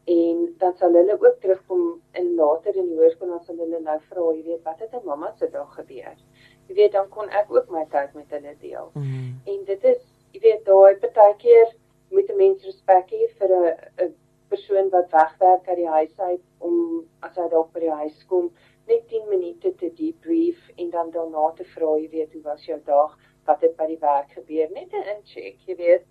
en 0.05 0.55
dan 0.58 0.75
sal 0.77 0.94
hulle 0.94 1.17
ook 1.20 1.39
terugkom 1.41 2.01
in 2.12 2.36
later 2.36 2.75
in 2.75 2.91
die 2.91 2.98
hoërskool 2.98 3.32
dan 3.34 3.41
sal 3.46 3.58
hulle 3.58 3.79
nou 3.82 3.98
vra, 4.10 4.25
jy 4.36 4.44
weet, 4.46 4.62
wat 4.63 4.84
het 4.84 4.94
in 4.94 5.05
mamma 5.05 5.32
se 5.39 5.50
dag 5.50 5.72
gebeur? 5.74 6.20
Jy 6.67 6.75
weet, 6.77 6.91
dan 6.94 7.10
kon 7.10 7.29
ek 7.29 7.50
ook 7.50 7.72
my 7.74 7.86
tyd 7.89 8.13
met 8.13 8.29
hulle 8.38 8.53
deel. 8.62 8.91
Mm 8.94 9.01
-hmm. 9.01 9.34
En 9.53 9.63
dit 9.65 9.84
is, 9.94 10.03
jy 10.32 10.44
weet, 10.44 10.62
daai 10.65 10.96
partykeer 11.01 11.74
moet 12.12 12.29
'n 12.29 12.38
mens 12.38 12.63
respek 12.65 13.12
hê 13.12 13.27
vir 13.39 13.50
'n 13.50 14.05
'n 14.05 14.13
persoon 14.48 14.89
wat 14.89 15.12
wegwerk 15.12 15.67
uit 15.67 15.77
die 15.77 15.94
huis 15.98 16.20
uit 16.20 16.41
om 16.58 17.05
as 17.20 17.36
hy 17.36 17.50
dalk 17.50 17.74
by 17.74 17.79
die 17.79 17.98
huis 18.01 18.25
kom 18.25 18.51
net 18.88 19.08
10 19.10 19.29
minute 19.29 19.75
te 19.75 19.89
debrief 19.98 20.70
en 20.75 20.89
dan 20.89 21.10
daarna 21.12 21.51
te 21.55 21.65
vra, 21.65 21.98
jy 21.98 22.10
weet, 22.10 22.34
hoe 22.34 22.41
was 22.41 22.65
jou 22.65 22.79
dag? 22.86 23.17
Wat 23.46 23.62
het 23.62 23.75
by 23.78 23.88
die 23.88 24.02
werk 24.02 24.32
gebeur, 24.32 24.70
net 24.72 24.94
'n 24.94 25.08
incheck, 25.16 25.60
jy 25.66 25.75
weet. 25.75 26.06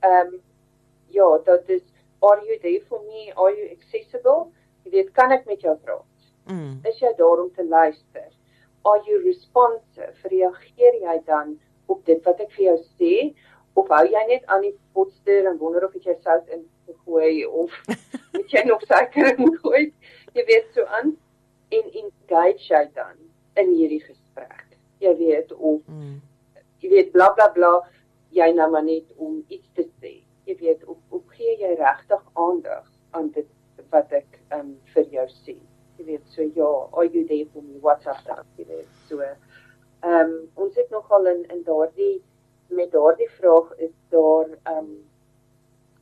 Ehm 0.00 0.34
um, 0.34 0.40
ja, 1.08 1.38
dat 1.44 1.68
is 1.68 1.82
are 2.20 2.40
you 2.44 2.58
there 2.60 2.80
for 2.88 3.00
me? 3.04 3.32
Are 3.36 3.54
you 3.56 3.68
accessible? 3.70 4.52
Jy 4.84 4.90
weet, 4.90 5.12
kan 5.12 5.32
ek 5.32 5.46
met 5.46 5.60
jou 5.60 5.76
praat? 5.76 6.30
Mm. 6.48 6.80
Is 6.88 6.98
jy 7.00 7.12
daar 7.18 7.42
om 7.42 7.50
te 7.54 7.64
luister? 7.64 8.28
Are 8.88 9.02
you 9.06 9.20
responsive? 9.24 10.28
Reageer 10.32 11.00
jy 11.02 11.16
dan 11.26 11.58
op 11.86 12.04
dit 12.08 12.24
wat 12.24 12.40
ek 12.40 12.52
vir 12.56 12.64
jou 12.70 12.78
sê 12.98 13.12
of 13.78 13.90
hou 13.94 14.04
jy 14.10 14.22
net 14.28 14.46
aan 14.50 14.64
die 14.64 14.74
potster 14.96 15.46
en 15.46 15.58
wonder 15.60 15.84
of 15.86 15.94
jy 15.94 16.16
sout 16.24 16.48
in 16.54 16.64
gooi 17.04 17.44
of 17.46 17.74
moet 18.34 18.54
jy 18.54 18.64
nog 18.66 18.82
suiker 18.88 19.34
ingooi? 19.36 19.90
Jy 20.34 20.46
weet 20.48 20.72
so 20.74 20.86
aan 20.98 21.14
en 21.74 21.92
engage 22.02 22.64
jy 22.70 22.82
dan 22.96 23.14
in 23.60 23.74
hierdie 23.76 24.02
gesprek. 24.02 24.64
Jy 25.04 25.14
weet 25.20 25.52
of 25.54 25.84
mm. 25.86 26.18
Jy 26.82 26.90
weet 26.94 27.12
bla 27.12 27.30
bla 27.36 27.48
bla 27.54 27.72
jy 28.36 28.50
nou 28.52 28.70
maar 28.70 28.84
net 28.84 29.12
om 29.16 29.42
iets 29.48 29.68
te 29.74 29.86
sê. 30.00 30.18
Jy 30.48 30.56
weet 30.60 30.84
of 30.84 30.98
of 31.10 31.24
gee 31.36 31.56
jy 31.60 31.74
regtig 31.80 32.22
aandag 32.34 32.86
aan 33.16 33.30
dit 33.36 33.48
wat 33.90 34.12
ek 34.12 34.40
um, 34.54 34.76
vir 34.94 35.06
jou 35.16 35.26
sê. 35.40 35.56
Jy 35.98 36.04
weet 36.12 36.26
so 36.34 36.46
ja, 36.54 36.70
are 36.92 37.08
you 37.08 37.26
there 37.26 37.46
for 37.52 37.62
me? 37.62 37.78
What's 37.80 38.06
up 38.06 38.20
dan? 38.26 38.44
Jy 38.56 38.68
weet 38.68 39.04
so 39.08 39.22
um, 40.06 40.34
ons 40.54 40.76
het 40.76 40.90
nogal 40.90 41.26
in 41.34 41.44
in 41.50 41.62
daardie 41.66 42.18
met 42.68 42.92
daardie 42.92 43.30
vraag 43.38 43.72
is 43.88 43.94
daar 44.14 44.50
um, 44.72 44.90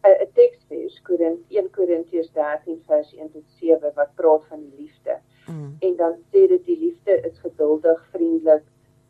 'n 0.06 0.30
teksvers 0.35 1.02
Korint 1.02 1.40
1 1.49 1.71
Korintiërs 1.71 2.30
13 2.33 2.83
vers 2.87 3.14
1 3.14 3.30
tot 3.33 3.47
7 3.61 3.92
wat 3.95 4.14
praat 4.14 4.45
van 4.47 4.61
die 4.61 4.75
liefde. 4.83 5.18
Mm. 5.47 5.76
En 5.78 5.97
dan 5.97 6.14
sê 6.30 6.47
dit 6.47 6.64
die 6.64 6.78
liefde 6.78 7.21
is 7.21 7.38
geduldig, 7.38 8.06
vriendelik, 8.11 8.62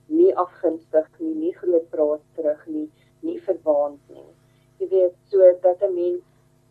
nie 0.06 0.32
afgunstig 0.36 1.08
nie, 1.18 1.34
nie 1.34 1.52
groot 1.56 1.88
praat 1.90 2.22
terug 2.34 2.66
nie, 2.66 2.88
nie 3.20 3.38
verwaand 3.42 4.00
nie. 4.08 4.30
Jy 4.78 4.88
weet 4.88 5.14
so 5.30 5.52
dat 5.60 5.82
'n 5.82 5.94
mens 5.94 6.24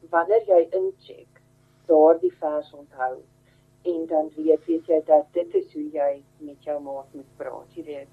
wanneer 0.10 0.44
jy 0.48 0.68
incheck, 0.80 1.42
daardie 1.86 2.34
vers 2.40 2.74
onthou 2.74 3.16
en 3.82 4.06
dan 4.06 4.32
weet 4.36 4.66
weet 4.66 4.88
jy 4.88 5.02
dat 5.06 5.26
dit 5.34 5.54
is 5.54 5.74
hoe 5.74 5.90
jy 5.92 6.24
met 6.66 6.74
jou 6.74 6.82
maat 6.84 7.14
moet 7.14 7.38
praat. 7.38 7.76
Jy 7.76 7.84
weet, 7.84 8.08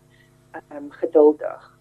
ehm 0.52 0.76
um, 0.76 0.90
geduldig, 0.90 1.78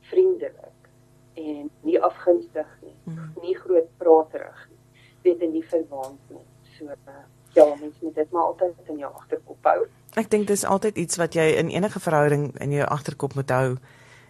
vriendelik 0.00 0.88
en 1.34 1.70
nie 1.82 2.00
afgunstig 2.00 2.68
nie, 2.82 2.94
mm. 3.04 3.32
nie 3.42 3.56
groot 3.58 3.88
praterig 3.98 4.68
nie. 4.70 5.02
Weet 5.22 5.40
en 5.40 5.52
nie 5.52 5.64
verwaand 5.64 6.20
nie. 6.30 6.46
So 6.76 6.84
uh, 6.84 7.24
ja, 7.54 7.66
mens 7.80 7.94
moet 8.00 8.14
dit 8.14 8.30
maar 8.30 8.42
altyd 8.42 8.74
in 8.86 8.98
jou 8.98 9.12
agterkop 9.14 9.58
hou. 9.62 9.86
Ek 10.14 10.30
dink 10.30 10.46
dis 10.46 10.64
altyd 10.64 10.96
iets 10.96 11.18
wat 11.18 11.34
jy 11.34 11.48
in 11.58 11.72
enige 11.74 12.00
verhouding 12.00 12.52
in 12.62 12.70
jou 12.70 12.86
agterkop 12.86 13.34
moet 13.34 13.50
hou 13.50 13.76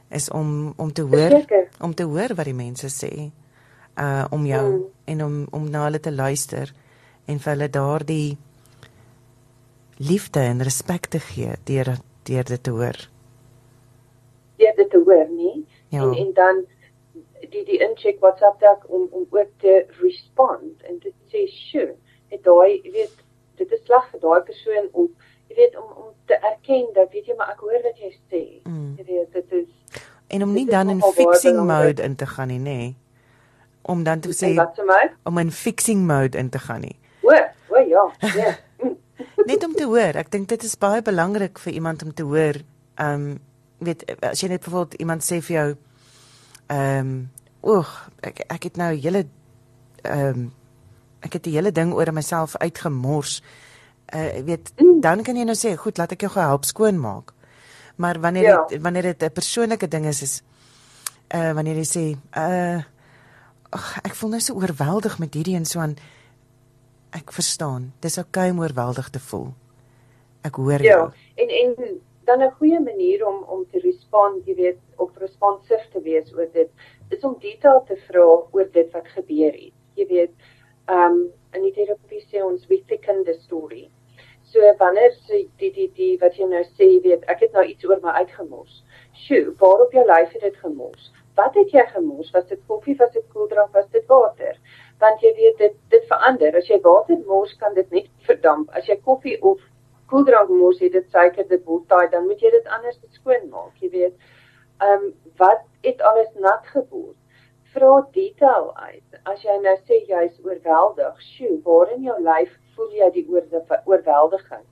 is 0.08 0.30
om 0.30 0.72
om 0.76 0.92
te 0.92 1.02
hoor 1.02 1.30
Zeker. 1.30 1.68
om 1.80 1.94
te 1.94 2.04
hoor 2.04 2.34
wat 2.34 2.48
die 2.48 2.56
mense 2.56 2.88
sê 2.88 3.12
uh 4.00 4.24
om 4.30 4.46
jou 4.46 4.64
mm. 4.64 4.88
en 5.04 5.24
om 5.24 5.36
om 5.50 5.68
na 5.70 5.84
hulle 5.84 6.00
te 6.00 6.12
luister 6.12 6.72
en 7.26 7.38
vir 7.38 7.52
hulle 7.52 7.68
daardie 7.68 8.36
liefde 9.98 10.40
en 10.40 10.62
respek 10.62 11.06
te 11.06 11.18
gee 11.18 11.52
deur 11.64 11.96
deur 12.22 12.44
dit 12.44 12.62
te 12.62 12.70
hoor. 12.70 12.96
Deur 14.56 14.74
dit 14.76 14.90
te 14.90 15.02
hoor, 15.04 15.28
nie? 15.28 15.66
Ja. 15.88 16.02
En 16.02 16.14
en 16.14 16.32
dan 16.32 16.64
die 17.50 17.64
die 17.64 17.78
incheck 17.78 18.20
WhatsApp 18.20 18.60
dalk 18.60 18.84
om 18.88 19.08
om 19.10 19.26
ook 19.30 19.50
te 19.56 19.86
respond 20.00 20.82
en 20.82 20.98
te 20.98 21.12
sê, 21.28 21.46
"Sure, 21.46 21.94
het 22.34 22.42
daai 22.44 22.80
weet 22.82 23.22
dit 23.58 23.72
is 23.72 23.84
sleg 23.86 24.10
vir 24.10 24.22
daai 24.24 24.42
persoon 24.48 24.90
om 24.92 25.08
jy 25.48 25.56
weet 25.60 25.78
om 25.78 25.88
om 26.02 26.10
te 26.30 26.38
erken 26.40 26.90
dat 26.96 27.12
weet 27.14 27.30
jy 27.30 27.36
maar 27.38 27.54
ek 27.54 27.62
hoor 27.66 27.80
wat 27.86 28.02
jy 28.02 28.10
sê 28.32 28.42
mm. 28.64 28.90
jy 28.98 29.06
weet 29.10 29.38
dit 29.38 29.56
is 29.60 30.02
en 30.34 30.46
om 30.46 30.54
nie 30.56 30.66
dan 30.70 30.90
in 30.90 31.02
fixing 31.14 31.60
mode 31.68 32.02
in 32.02 32.16
te 32.20 32.28
gaan 32.34 32.50
nie 32.50 32.60
nê 32.60 32.76
nee. 32.80 32.92
om 33.94 34.04
dan 34.06 34.24
te 34.24 34.34
sê 34.34 34.54
om 35.28 35.42
in 35.42 35.52
fixing 35.54 36.06
mode 36.08 36.38
in 36.40 36.50
te 36.50 36.62
gaan 36.66 36.86
nie 36.88 36.96
o 37.22 37.36
o 37.74 37.84
ja 37.94 38.06
ja 38.34 38.54
net 39.46 39.64
om 39.64 39.74
te 39.74 39.84
hoor 39.84 40.16
ek 40.16 40.30
dink 40.30 40.48
dit 40.48 40.62
is 40.62 40.78
baie 40.78 41.02
belangrik 41.02 41.58
vir 41.58 41.72
iemand 41.72 42.02
om 42.02 42.12
te 42.14 42.22
hoor 42.22 42.60
ehm 42.96 43.14
um, 43.14 43.38
weet 43.84 44.04
as 44.22 44.40
jy 44.40 44.48
net 44.48 44.64
byvoorbeeld 44.64 45.00
iemand 45.00 45.24
sê 45.24 45.40
vir 45.40 45.56
jou 45.56 45.70
ehm 46.66 46.98
um, 46.98 47.30
oeg 47.64 48.10
ek 48.20 48.44
ek 48.48 48.62
het 48.62 48.76
nou 48.76 48.92
'n 48.94 49.00
hele 49.00 49.26
ehm 50.02 50.28
um, 50.28 50.52
ek 51.24 51.38
het 51.38 51.46
die 51.48 51.54
hele 51.56 51.72
ding 51.72 51.92
oor 51.96 52.12
myself 52.12 52.56
uitgemors. 52.60 53.40
Uh 54.14 54.44
weet, 54.44 54.72
mm. 54.76 55.00
dan 55.00 55.22
kan 55.24 55.36
jy 55.36 55.46
nou 55.48 55.56
sê, 55.56 55.74
goed, 55.80 55.98
laat 55.98 56.12
ek 56.12 56.26
jou 56.26 56.32
gou 56.34 56.44
help 56.44 56.66
skoonmaak. 56.68 57.32
Maar 57.96 58.20
wanneer 58.20 58.48
ja. 58.48 58.64
het, 58.68 58.82
wanneer 58.82 59.14
dit 59.14 59.22
'n 59.22 59.32
persoonlike 59.32 59.88
ding 59.88 60.06
is 60.06 60.22
is 60.22 60.42
uh 61.34 61.52
wanneer 61.52 61.76
jy 61.76 61.88
sê, 61.88 62.04
uh 62.36 62.82
ag 63.70 63.98
ek 64.04 64.14
voel 64.14 64.30
nou 64.30 64.40
so 64.40 64.54
oorweldig 64.54 65.18
met 65.18 65.34
hierdie 65.34 65.56
en 65.56 65.64
so 65.64 65.80
aan 65.80 65.96
ek 67.14 67.32
verstaan. 67.32 67.92
Dis 68.02 68.18
oukei 68.18 68.48
okay 68.48 68.54
om 68.54 68.60
oorweldig 68.64 69.10
te 69.14 69.22
voel. 69.28 69.52
Ek 70.44 70.58
hoor 70.60 70.82
ja. 70.82 70.96
jou. 70.96 71.04
En 71.40 71.54
en 71.60 72.00
dan 72.24 72.42
'n 72.42 72.56
goeie 72.58 72.80
manier 72.80 73.26
om 73.26 73.42
om 73.54 73.66
te 73.70 73.78
respond, 73.78 74.46
jy 74.46 74.54
weet, 74.54 74.80
of 74.96 75.10
responsief 75.16 75.88
te 75.92 76.00
wees 76.00 76.34
oor 76.34 76.48
dit, 76.52 76.70
is 77.10 77.24
om 77.24 77.36
detail 77.38 77.82
te 77.86 77.96
vra 78.08 78.26
oor 78.50 78.68
dit 78.72 78.92
wat 78.92 79.08
gebeur 79.08 79.52
het. 79.52 79.76
Jy 79.94 80.06
weet, 80.06 80.32
um 80.88 81.30
in 81.52 81.62
die 81.62 81.72
terapie 81.72 82.24
sê 82.30 82.42
ons 82.44 82.66
we 82.66 82.82
thicken 82.86 83.24
the 83.24 83.34
story. 83.40 83.90
So 84.42 84.60
wanneer 84.78 85.12
sê 85.26 85.46
die 85.58 85.72
die 85.72 85.90
die 85.94 86.16
wat 86.20 86.36
jy 86.36 86.46
nou 86.46 86.62
sê, 86.62 86.88
jy 86.94 87.00
weet, 87.02 87.24
ek 87.28 87.40
het 87.40 87.52
nou 87.52 87.64
iets 87.64 87.84
oor 87.84 88.00
my 88.02 88.10
uitgemos. 88.10 88.82
Sjoe, 89.12 89.54
waar 89.58 89.86
op 89.86 89.92
jou 89.92 90.04
lyf 90.06 90.32
het 90.32 90.42
dit 90.42 90.56
gemos? 90.56 91.12
Wat 91.34 91.54
het 91.54 91.70
jy 91.70 91.82
gemos? 91.90 92.30
Was 92.30 92.46
dit 92.46 92.60
koffie, 92.66 92.96
was 92.98 93.12
dit 93.12 93.24
koeldrank, 93.32 93.72
was 93.72 93.88
dit 93.90 94.06
water? 94.06 94.58
Want 94.98 95.20
jy 95.20 95.34
weet 95.34 95.58
dit 95.58 95.76
dit 95.90 96.04
verander. 96.06 96.56
As 96.56 96.68
jy 96.68 96.80
water 96.82 97.18
mos, 97.26 97.56
kan 97.58 97.74
dit 97.74 97.90
net 97.90 98.06
verdamp. 98.28 98.70
As 98.70 98.86
jy 98.86 98.96
koffie 99.02 99.36
of 99.42 99.60
koeldrank 100.06 100.48
mos, 100.48 100.78
het 100.80 100.92
dit 100.92 101.10
suiker, 101.10 101.48
dit 101.48 101.64
word 101.64 101.88
taai, 101.88 102.08
dan 102.10 102.26
moet 102.26 102.40
jy 102.40 102.50
dit 102.50 102.66
anders 102.66 103.00
skoon 103.18 103.50
maak, 103.50 103.74
jy 103.80 103.90
weet. 103.90 104.32
Um 104.82 105.12
wat 105.36 105.62
het 105.82 106.00
alles 106.02 106.30
nat 106.38 106.66
geword? 106.72 107.16
vra 107.74 108.06
detail 108.12 108.70
uit. 108.76 109.18
As 109.30 109.42
jy 109.42 109.56
nou 109.62 109.74
sê 109.82 110.00
jy's 110.08 110.36
oorweldig, 110.46 111.20
sjoe, 111.34 111.56
waar 111.66 111.90
in 111.94 112.06
jou 112.06 112.16
lyf 112.22 112.52
voel 112.76 112.92
jy 113.00 113.08
die 113.16 113.24
oorweldiging? 113.30 114.64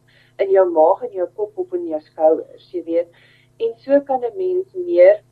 In 0.42 0.52
jou 0.54 0.64
maag 0.70 1.02
en 1.06 1.16
jou 1.16 1.26
kop 1.38 1.58
op 1.64 1.74
en 1.76 1.88
jou 1.90 2.00
skouers, 2.04 2.68
jy 2.74 2.82
weet. 2.86 3.22
En 3.62 3.74
so 3.84 4.00
kan 4.06 4.22
'n 4.24 4.36
mens 4.36 4.74
meer 4.74 5.22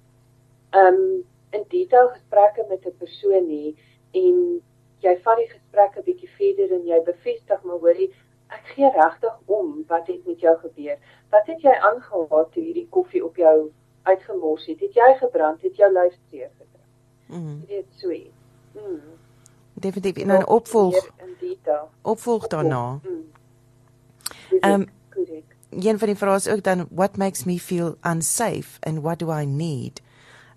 um 0.82 1.22
in 1.52 1.64
detail 1.68 2.08
gesprekke 2.08 2.66
met 2.68 2.86
'n 2.86 2.98
persoon 2.98 3.46
hê 3.54 3.74
en 4.14 4.62
jy 5.02 5.14
vat 5.24 5.36
die 5.36 5.48
gesprek 5.48 5.96
'n 5.96 6.04
bietjie 6.04 6.30
verder 6.38 6.72
en 6.76 6.86
jy 6.86 7.02
bevestig 7.04 7.62
maar 7.62 7.78
hoorie 7.78 8.10
ek 8.50 8.72
gee 8.74 8.90
regtig 8.90 9.34
om 9.46 9.84
wat 9.86 10.06
het 10.06 10.26
met 10.26 10.40
jou 10.40 10.56
gebeur. 10.58 10.98
Wat 11.30 11.46
het 11.46 11.62
jy 11.62 11.74
aangehaal 11.90 12.48
toe 12.50 12.62
hierdie 12.62 12.86
koffie 12.90 13.24
op 13.24 13.36
jou 13.36 13.70
uitgemors 14.02 14.66
het? 14.66 14.80
Het 14.80 14.94
jy 14.94 15.16
gebrand? 15.18 15.62
Het 15.62 15.76
jou 15.76 15.92
lyf 15.92 16.16
seer 16.30 16.50
gekry? 16.58 16.86
Mm. 17.26 17.60
Dit 17.66 17.84
is 17.90 18.00
sweet. 18.00 18.32
Mm. 18.74 19.00
Definitief 19.74 20.22
in 20.22 20.32
'n 20.32 20.46
opvolg. 20.46 21.10
Opvolg 22.02 22.46
daarna. 22.46 22.98
Mm. 23.02 23.30
Ehm 24.60 24.80
um, 24.80 24.88
een 25.70 25.98
van 25.98 26.08
die 26.08 26.16
vrae 26.16 26.34
is 26.34 26.48
ook 26.48 26.62
dan 26.62 26.86
what 26.90 27.16
makes 27.16 27.44
me 27.44 27.58
feel 27.58 27.94
unsafe 28.02 28.80
and 28.80 29.00
what 29.00 29.18
do 29.18 29.32
I 29.32 29.44
need? 29.44 30.02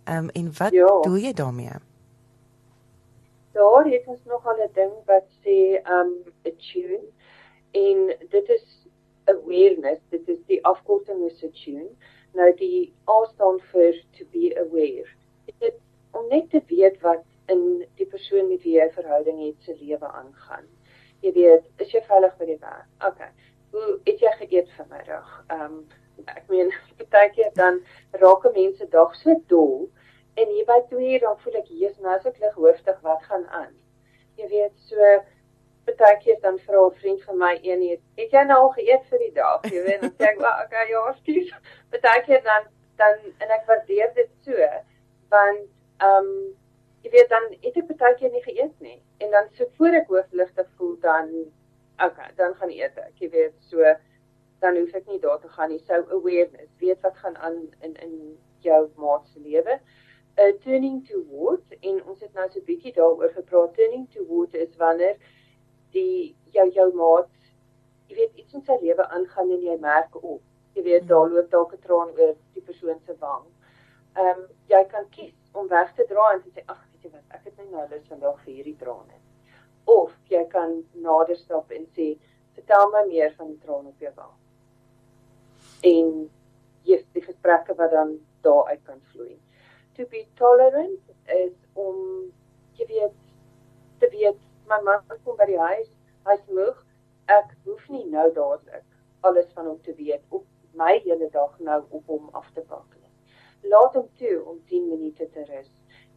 Ehm 0.04 0.18
um, 0.18 0.30
en 0.30 0.54
wat 0.58 0.72
ja. 0.72 1.00
doen 1.02 1.20
jy 1.20 1.34
daarmee? 1.34 1.78
Daar 3.54 3.86
het 3.86 4.08
ons 4.08 4.24
nog 4.26 4.48
al 4.48 4.64
'n 4.64 4.74
ding 4.74 4.94
wat 5.06 5.28
sê 5.44 5.58
um 5.98 6.12
a 6.48 6.52
tune 6.58 7.02
en 7.72 7.98
dit 8.30 8.50
is 8.50 8.88
awareness, 9.26 10.02
dit 10.10 10.28
is 10.30 10.42
die 10.46 10.66
afkorting 10.66 11.26
is 11.30 11.44
a 11.44 11.50
tune. 11.64 11.90
Nou 12.34 12.54
die 12.58 12.94
A 13.10 13.26
staan 13.26 13.60
vir 13.72 13.94
to 14.18 14.26
be 14.32 14.54
aware. 14.58 15.10
Dit 15.60 15.76
om 16.12 16.28
net 16.28 16.50
te 16.50 16.62
weet 16.68 17.02
wat 17.02 17.24
in 17.46 17.86
die 17.96 18.06
persoon 18.06 18.48
met 18.50 18.62
wie 18.64 18.78
jy 18.78 18.86
'n 18.86 18.98
verhouding 18.98 19.40
het 19.46 19.64
se 19.64 19.76
lewe 19.80 20.08
aangaan. 20.08 20.68
Jy 21.22 21.32
weet, 21.34 21.66
is 21.78 21.92
jy 21.92 22.02
veilig 22.02 22.38
by 22.38 22.46
die 22.46 22.60
werk? 22.60 22.88
Okay. 23.08 23.30
Hoe 23.72 24.00
het 24.04 24.20
jy 24.20 24.32
geëet 24.40 24.72
vanmiddag? 24.78 25.46
Um, 25.52 25.86
ek 26.26 26.50
meen, 26.50 26.74
baie 27.16 27.30
keer 27.30 27.52
dan 27.54 27.82
raak 28.12 28.54
mense 28.54 28.88
dag 28.90 29.16
so 29.16 29.36
dol 29.48 29.90
en 30.34 30.50
hier 30.50 30.66
by 30.66 30.80
2 30.90 31.12
uur 31.14 31.20
dan 31.20 31.40
voel 31.44 31.60
ek 31.62 31.70
jy's 31.70 32.00
nou 32.02 32.18
so 32.22 32.32
klig 32.32 32.54
hoofdig 32.54 33.00
wat 33.06 33.24
gaan 33.30 33.46
aan. 33.48 33.74
Jy 34.40 34.48
weet, 34.50 34.76
so 34.90 35.14
baie 35.86 36.18
keer 36.24 36.40
dan 36.42 36.60
vra 36.66 36.86
'n 36.88 36.96
vriend 37.02 37.24
van 37.24 37.38
my 37.38 37.54
een 37.62 37.82
het, 37.90 38.02
het 38.16 38.32
jy 38.32 38.44
nou 38.44 38.60
al 38.62 38.74
geëet 38.78 39.06
vir 39.10 39.20
die 39.20 39.34
dag? 39.34 39.66
Jy 39.72 39.84
weet, 39.88 40.02
dan 40.02 40.14
sê 40.18 40.30
ek, 40.32 40.40
"Wel, 40.40 40.64
okay, 40.66 40.90
ja, 40.90 41.14
skies." 41.20 41.54
Baie 41.92 42.24
keer 42.26 42.44
dan 42.44 42.70
dan 42.98 43.18
en 43.38 43.50
ek 43.50 43.66
waardeer 43.68 44.14
dit 44.14 44.30
so 44.46 44.54
want 45.30 45.68
ehm 45.98 46.26
um, 46.26 46.56
jy 47.04 47.10
weet 47.12 47.30
dan 47.30 47.44
het 47.62 47.78
ek 47.78 47.98
baie 47.98 48.16
keer 48.16 48.32
nie 48.32 48.44
geëet 48.44 48.80
nie 48.80 49.02
en 49.18 49.32
dan 49.32 49.50
so 49.58 49.66
voor 49.78 49.98
ek 50.00 50.08
hoofligte 50.08 50.66
voel 50.78 50.96
dan 51.00 51.30
okay, 52.06 52.30
dan 52.36 52.56
gaan 52.56 52.70
eet 52.70 52.98
ek. 52.98 53.14
Jy 53.20 53.30
weet 53.30 53.54
so 53.60 53.96
dan 54.64 54.78
hoef 54.80 54.94
ek 54.96 55.08
nie 55.12 55.20
daar 55.20 55.40
te 55.42 55.50
gaan 55.52 55.70
nie. 55.74 55.82
So 55.84 56.00
awareness, 56.18 56.72
weet 56.80 57.02
wat 57.02 57.18
gaan 57.18 57.38
aan 57.38 57.60
in 57.82 57.96
in 58.06 58.14
jou 58.64 58.88
maat 58.96 59.28
se 59.28 59.40
lewe. 59.40 59.80
Uh, 60.38 60.52
turning 60.64 61.02
toward 61.08 61.76
en 61.80 62.04
ons 62.04 62.20
het 62.22 62.34
nou 62.34 62.48
so 62.50 62.60
'n 62.60 62.66
bietjie 62.66 62.94
daaroor 62.94 63.32
gepraat. 63.36 63.74
Turning 63.74 64.08
toward 64.12 64.54
is 64.56 64.76
wanneer 64.78 65.18
die 65.92 66.36
jou 66.52 66.70
jou 66.72 66.94
maat, 66.94 67.30
jy 68.08 68.16
weet 68.16 68.36
iets 68.36 68.54
in 68.54 68.66
sy 68.66 68.78
lewe 68.82 69.08
aangaan 69.08 69.52
en 69.52 69.62
jy 69.62 69.78
merk 69.80 70.16
op. 70.24 70.42
Jy 70.74 70.84
weet 70.84 71.08
daar 71.08 71.30
loop 71.30 71.50
dalk 71.52 71.74
'n 71.74 71.80
traan 71.80 72.12
oor 72.20 72.36
die 72.54 72.62
persoon 72.62 73.00
se 73.06 73.16
wang. 73.20 73.46
Ehm 74.16 74.40
um, 74.40 74.48
jy 74.68 74.84
kan 74.86 75.10
kies 75.10 75.34
om 75.54 75.68
weg 75.68 75.94
te 75.96 76.06
draai 76.06 76.36
en 76.36 76.42
te 76.42 76.50
sê 76.50 76.64
ag, 76.66 76.86
weet 76.92 77.04
jy 77.04 77.12
wat, 77.12 77.26
ek 77.30 77.44
het 77.44 77.58
nie 77.58 77.72
nou 77.72 77.88
lus 77.90 78.08
vandag 78.08 78.40
vir 78.44 78.54
hierdie 78.54 78.78
trane. 78.78 79.18
Of 79.86 80.12
jy 80.30 80.46
kan 80.48 80.84
nader 80.94 81.36
stap 81.36 81.72
en 81.72 81.86
sê, 81.96 82.18
vertel 82.54 82.90
my 82.92 83.08
meer 83.08 83.34
van 83.38 83.48
die 83.48 83.60
traan 83.60 83.88
op 83.88 84.00
jou 84.00 84.14
wang 84.16 84.38
en 85.84 86.30
yes, 86.88 87.04
die 87.12 87.24
gesprekke 87.24 87.76
wat 87.76 87.92
dan 87.92 88.16
daaruit 88.42 88.84
kan 88.88 89.02
vloei. 89.12 89.36
To 89.96 90.06
be 90.06 90.28
tolerant 90.36 91.00
is 91.26 91.54
om 91.74 91.98
jy 92.80 92.88
weet 92.90 93.20
te 94.02 94.10
weet 94.10 94.40
my 94.68 94.80
man 94.88 95.04
kom 95.24 95.38
by 95.38 95.46
die 95.46 95.60
huis, 95.60 95.92
hy's 96.26 96.42
moeg, 96.50 96.80
ek 97.30 97.54
hoef 97.68 97.84
nie 97.94 98.06
nou 98.10 98.26
dadelik 98.34 98.88
alles 99.28 99.52
van 99.54 99.70
hom 99.70 99.78
te 99.86 99.94
weet 100.00 100.24
op 100.30 100.48
my 100.80 100.98
hele 101.06 101.30
dag 101.36 101.54
nou 101.60 101.84
op 101.90 102.10
hom 102.10 102.30
af 102.34 102.50
te 102.56 102.64
pak 102.72 102.88
nie. 102.98 103.70
Laat 103.70 103.94
hom 104.00 104.10
toe 104.20 104.40
om 104.42 104.60
10 104.72 104.90
minute 104.90 105.30
te 105.36 105.46
rus 105.52 105.70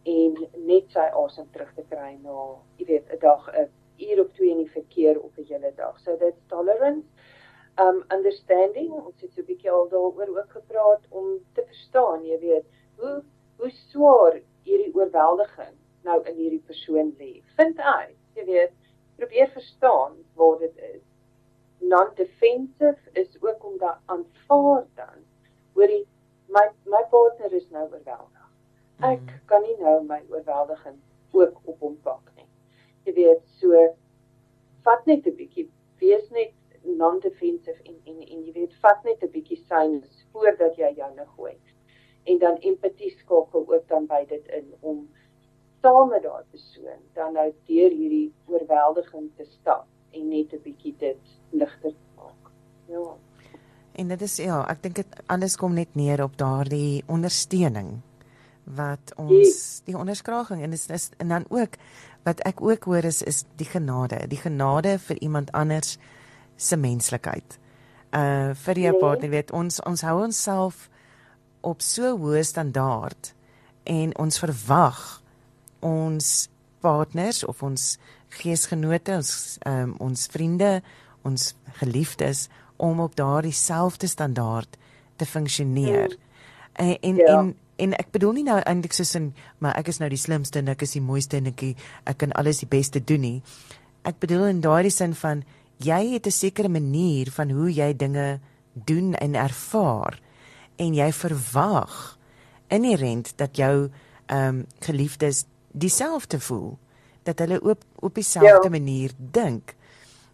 en 0.09 0.41
net 0.71 0.89
sy 0.95 1.07
asem 1.23 1.47
terug 1.53 1.73
te 1.77 1.85
kry 1.91 2.15
na 2.23 2.49
jy 2.81 2.89
weet 2.95 3.13
'n 3.13 3.21
dag 3.21 3.49
'n 3.53 3.69
uur 4.09 4.25
of 4.25 4.33
twee 4.33 4.51
in 4.51 4.65
die 4.65 4.73
verkeer 4.79 5.21
op 5.21 5.37
'n 5.39 5.49
hele 5.53 5.73
dag. 5.77 6.01
So 6.01 6.17
that's 6.17 6.41
tolerance 6.49 7.07
um 7.79 8.05
understanding 8.09 8.91
ons 8.93 9.21
het 9.21 9.33
so 9.33 9.41
'n 9.43 9.47
bietjie 9.53 9.71
al 9.71 9.89
daaroor 9.89 10.31
ook 10.39 10.51
gepraat 10.59 11.03
om 11.11 11.27
te 11.55 11.63
verstaan 11.67 12.25
jy 12.25 12.39
weet 12.41 12.65
hoe 12.97 13.23
hoe 13.61 13.71
swaar 13.71 14.41
hierdie 14.69 14.93
oorweldiging 14.95 15.75
nou 16.09 16.19
in 16.31 16.39
hierdie 16.41 16.63
persoon 16.71 17.13
lê 17.21 17.33
vind 17.61 17.79
uit 17.79 18.39
jy 18.39 18.47
weet 18.51 18.75
probeer 19.21 19.53
verstaan 19.55 20.17
wat 20.41 20.65
dit 20.65 20.83
is 20.93 21.05
non-defensive 21.93 23.13
is 23.23 23.37
ook 23.43 23.65
om 23.71 23.79
dat 23.83 24.03
aanvaar 24.15 24.85
dan 25.01 25.25
hoorie 25.79 26.05
my 26.57 26.67
my 26.97 27.03
partner 27.15 27.53
is 27.61 27.69
nou 27.71 27.85
oorweldig 27.85 28.45
ek 29.13 29.21
mm. 29.21 29.41
kan 29.53 29.63
nie 29.63 29.77
nou 29.81 29.97
my 30.11 30.21
oorweldiging 30.33 31.01
ook 31.33 31.61
op 31.65 31.81
hom 31.87 31.97
pak 32.09 32.35
nie 32.37 32.51
jy 33.09 33.17
weet 33.23 33.49
so 33.61 33.87
vat 34.87 35.11
net 35.11 35.27
'n 35.27 35.37
bietjie 35.41 35.69
wees 36.01 36.31
net 36.31 36.55
non-defensive 36.87 37.83
en 37.83 37.97
en 38.05 38.21
en 38.23 38.45
jy 38.45 38.53
weet 38.53 38.75
vat 38.83 39.05
net 39.05 39.23
'n 39.23 39.31
bietjie 39.31 39.59
signs 39.69 40.25
voordat 40.33 40.77
jy 40.77 40.93
jou 40.97 41.15
nou 41.15 41.27
gooi. 41.37 41.57
En 42.27 42.39
dan 42.43 42.57
empatie 42.67 43.13
skakel 43.19 43.65
ook 43.67 43.89
dan 43.89 44.07
by 44.11 44.25
dit 44.29 44.47
in 44.59 44.73
om 44.81 45.05
saam 45.83 46.09
met 46.11 46.23
daardie 46.23 46.51
persoon 46.51 47.03
dan 47.15 47.37
nou 47.39 47.47
deur 47.69 47.93
hierdie 47.95 48.33
oorweldiging 48.51 49.31
te 49.37 49.45
stap 49.45 49.87
en 50.11 50.29
net 50.29 50.53
'n 50.53 50.63
bietjie 50.63 50.95
dit 50.99 51.23
ligter 51.51 51.95
maak. 52.17 52.51
Ja. 52.89 53.17
En 53.93 54.09
dit 54.09 54.23
is 54.23 54.37
ja, 54.37 54.65
ek 54.69 54.83
dink 54.83 54.95
dit 54.95 55.23
alles 55.27 55.57
kom 55.57 55.75
net 55.75 55.95
neer 55.95 56.23
op 56.23 56.37
daardie 56.37 57.03
ondersteuning 57.07 58.01
wat 58.65 59.13
ons 59.17 59.83
die 59.87 59.97
onderskraging 59.97 60.63
en 60.63 60.73
is, 60.73 60.89
is 60.91 61.11
en 61.17 61.29
dan 61.29 61.45
ook 61.49 61.79
wat 62.27 62.41
ek 62.41 62.61
ook 62.61 62.85
hoor 62.85 63.05
is 63.05 63.23
is 63.23 63.45
die 63.57 63.69
genade, 63.69 64.27
die 64.29 64.41
genade 64.41 64.99
vir 64.99 65.21
iemand 65.23 65.53
anders 65.53 65.99
se 66.57 66.77
menslikheid. 66.77 67.59
Uh 68.11 68.55
vir 68.55 68.79
jou 68.79 68.93
nee. 68.93 69.01
partner 69.01 69.31
weet 69.31 69.53
ons 69.53 69.81
ons 69.81 70.03
hou 70.03 70.23
onsself 70.23 70.89
op 71.67 71.83
so 71.85 72.15
hoë 72.21 72.45
standaard 72.47 73.33
en 73.87 74.13
ons 74.23 74.39
verwag 74.43 75.01
ons 75.85 76.31
partners 76.85 77.43
of 77.45 77.63
ons 77.67 77.97
geesgenote 78.39 79.19
ons 79.19 79.33
um, 79.67 79.95
ons 80.03 80.27
vriende 80.33 80.81
ons 81.27 81.53
geliefdes 81.81 82.47
om 82.83 83.01
op 83.01 83.17
daardie 83.19 83.55
selfde 83.57 84.07
standaard 84.07 84.77
te 85.17 85.27
funksioneer. 85.27 86.13
Mm. 86.13 86.25
En 86.73 86.99
en, 87.01 87.17
ja. 87.17 87.39
en 87.39 87.55
en 87.77 87.93
ek 88.01 88.13
bedoel 88.13 88.39
nie 88.39 88.47
nou 88.47 88.57
eintlik 88.65 88.95
soos 88.97 89.15
in 89.19 89.33
maar 89.61 89.77
ek 89.77 89.91
is 89.93 89.99
nou 90.01 90.09
die 90.13 90.21
slimste 90.21 90.63
en 90.63 90.71
ek 90.73 90.85
is 90.87 90.95
die 90.97 91.05
mooiste 91.05 91.41
en 91.41 91.51
ek 91.53 91.65
ek 92.05 92.19
kan 92.23 92.33
alles 92.41 92.63
die 92.65 92.71
beste 92.71 93.03
doen 93.05 93.25
nie. 93.25 93.39
Ek 94.07 94.21
bedoel 94.23 94.47
in 94.53 94.63
daardie 94.65 94.95
sin 94.95 95.17
van 95.19 95.43
jy 95.83 96.03
het 96.15 96.27
'n 96.27 96.33
sekere 96.33 96.69
manier 96.69 97.31
van 97.31 97.51
hoe 97.51 97.73
jy 97.73 97.93
dinge 97.97 98.41
doen 98.73 99.15
en 99.15 99.35
ervaar 99.35 100.21
en 100.77 100.95
jy 100.95 101.13
verwag 101.13 102.19
inherent 102.69 103.33
dat 103.37 103.57
jou 103.57 103.89
ehm 104.27 104.49
um, 104.49 104.65
geliefdes 104.83 105.45
dieselfde 105.71 106.41
voel 106.41 106.79
dat 107.23 107.39
hulle 107.39 107.61
op 107.61 107.85
op 108.01 108.15
dieselfde 108.15 108.69
ja. 108.69 108.71
manier 108.71 109.11
dink 109.17 109.75